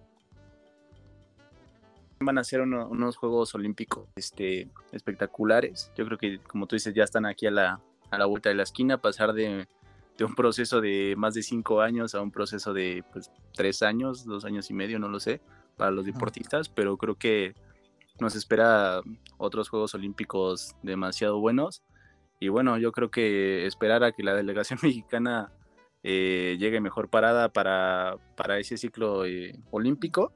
[2.20, 5.92] Van a ser unos Juegos Olímpicos este, espectaculares.
[5.96, 7.80] Yo creo que, como tú dices, ya están aquí a la,
[8.10, 9.68] a la vuelta de la esquina, pasar de
[10.18, 14.26] de un proceso de más de cinco años a un proceso de pues, tres años,
[14.26, 15.42] dos años y medio, no lo sé,
[15.76, 17.56] para los deportistas, pero creo que
[18.20, 19.02] nos espera
[19.38, 21.84] otros Juegos Olímpicos demasiado buenos.
[22.40, 25.52] Y bueno, yo creo que esperar a que la delegación mexicana
[26.04, 30.32] eh, llegue mejor parada para, para ese ciclo eh, olímpico.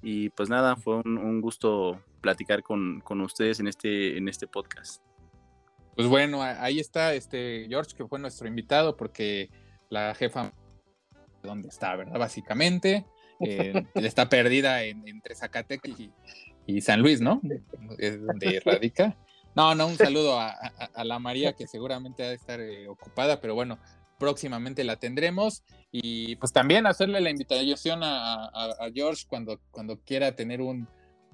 [0.00, 4.46] Y pues nada, fue un, un gusto platicar con, con, ustedes en este, en este
[4.46, 5.02] podcast.
[5.98, 9.50] Pues bueno, ahí está este George, que fue nuestro invitado, porque
[9.90, 10.52] la jefa,
[11.42, 12.20] ¿dónde está, verdad?
[12.20, 13.04] Básicamente,
[13.40, 15.96] eh, está perdida entre Zacatecas
[16.68, 17.40] y, San Luis, ¿no?
[17.98, 19.16] Es donde radica.
[19.56, 20.54] No, no, un saludo a,
[21.02, 23.80] la María, que seguramente ha de estar eh, ocupada, pero bueno,
[24.20, 25.64] próximamente la tendremos.
[25.90, 28.52] Y pues también hacerle la invitación a,
[28.94, 30.86] George cuando, cuando quiera tener un,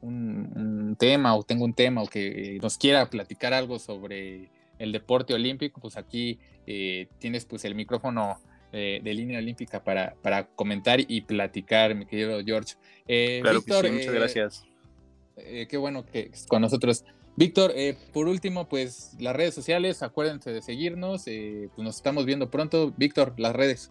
[0.04, 4.48] un, tema o tengo un tema o que nos quiera platicar algo sobre
[4.78, 8.38] el deporte olímpico, pues aquí eh, tienes pues el micrófono
[8.72, 12.74] eh, de línea olímpica para, para comentar y platicar, mi querido George.
[13.06, 14.64] Eh, claro Víctor, muchas gracias.
[15.36, 17.04] qué bueno que con nosotros.
[17.36, 17.74] Víctor,
[18.12, 22.94] por último, pues las redes sociales, acuérdense de seguirnos, pues nos estamos viendo pronto.
[22.96, 23.90] Víctor, las redes.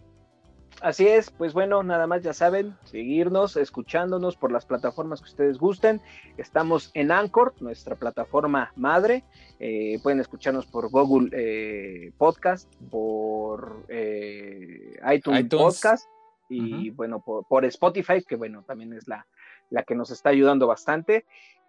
[0.80, 5.58] Así es, pues bueno, nada más ya saben, seguirnos, escuchándonos por las plataformas que ustedes
[5.58, 6.00] gusten.
[6.36, 9.24] Estamos en Anchor, nuestra plataforma madre.
[9.60, 16.08] Eh, pueden escucharnos por Google eh, Podcast, por eh, iTunes, Podcast
[16.48, 19.26] y bueno, por, Spotify, que bueno, también es la,
[19.70, 21.24] la que nos está ayudando bastante.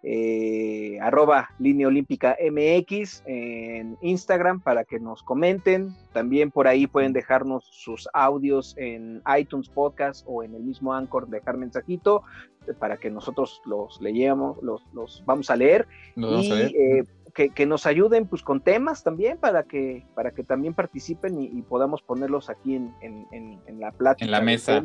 [0.08, 5.96] Eh, arroba línea olímpica MX en Instagram para que nos comenten.
[6.12, 11.26] También por ahí pueden dejarnos sus audios en iTunes Podcast o en el mismo Anchor,
[11.26, 12.22] dejar mensajito
[12.78, 15.88] para que nosotros los leyamos, los, los vamos a leer.
[16.14, 17.04] y eh,
[17.34, 22.00] que, nos ayuden pues con temas también para que, para que también participen y, podamos
[22.00, 24.24] ponerlos aquí en, en, la plática.
[24.24, 24.84] En la mesa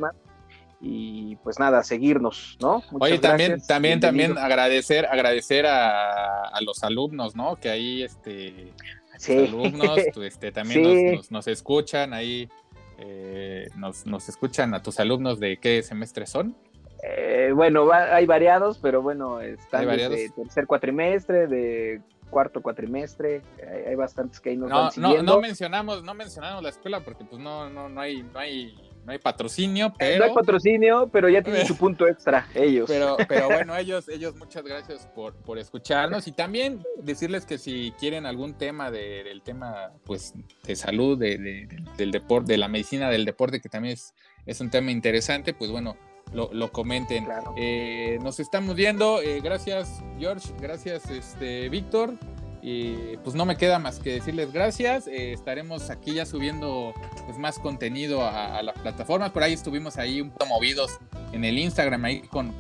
[0.82, 2.82] y pues nada, seguirnos, ¿no?
[3.00, 7.56] Oye, también, también, también agradecer, agradecer a, los alumnos, ¿no?
[7.56, 8.74] Que ahí, este,
[9.14, 12.50] los alumnos, este, también nos, escuchan ahí,
[12.98, 16.56] eh, nos, nos, escuchan a tus alumnos de qué semestre son.
[17.04, 22.02] Eh, bueno, hay variados, pero bueno, están de tercer cuatrimestre, de
[22.32, 23.44] cuarto cuatrimestre,
[23.88, 25.24] hay, bastantes que ahí nos no, van siguiendo.
[25.24, 28.91] No, no mencionamos, no mencionamos la escuela porque pues no, no, no hay, no hay
[29.06, 30.20] no hay patrocinio, pero...
[30.20, 32.86] No hay patrocinio, pero ya tienen su punto extra, ellos.
[32.88, 37.94] Pero, pero bueno, ellos, ellos muchas gracias por, por escucharnos y también decirles que si
[38.00, 40.34] quieren algún tema del tema pues
[40.64, 44.14] de salud, de, del deporte, de la medicina del deporte, que también es,
[44.46, 45.98] es un tema interesante, pues bueno,
[46.34, 47.28] lo, comenten.
[47.58, 49.22] Eh, nos estamos viendo.
[49.22, 50.50] Eh, gracias, George.
[50.60, 52.14] Gracias, este, Víctor.
[52.62, 55.08] Y pues no me queda más que decirles gracias.
[55.08, 56.94] Eh, estaremos aquí ya subiendo
[57.26, 59.32] pues, más contenido a, las plataformas.
[59.32, 61.00] Por ahí estuvimos ahí un poco movidos
[61.34, 62.54] en el Instagram ahí con,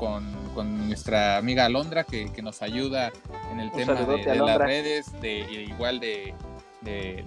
[0.87, 3.11] nuestra amiga Alondra que, nos ayuda
[3.51, 5.39] en el tema de, las redes, de,
[5.69, 6.33] igual de,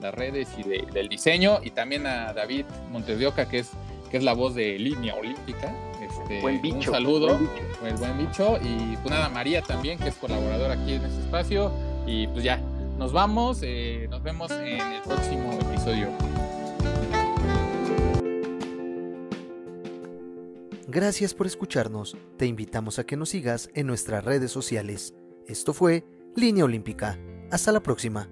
[0.01, 1.61] las redes y del diseño.
[1.63, 3.71] Y también a David Montedioca que es,
[4.11, 5.73] que es la voz de Línea Olímpica.
[6.03, 6.77] Este, buen bicho.
[6.77, 7.39] Un saludo,
[7.81, 8.59] buen, buen bicho.
[8.61, 11.94] Y pues nada, María también, que es colaboradora aquí en este espacio.
[12.07, 12.61] Y pues ya,
[12.99, 16.09] nos vamos, eh, nos vemos en el próximo episodio.
[20.87, 22.17] Gracias por escucharnos.
[22.37, 25.15] Te invitamos a que nos sigas en nuestras redes sociales.
[25.49, 26.05] Esto fue
[26.37, 27.19] Línea Olímpica.
[27.51, 28.29] Hasta la próxima.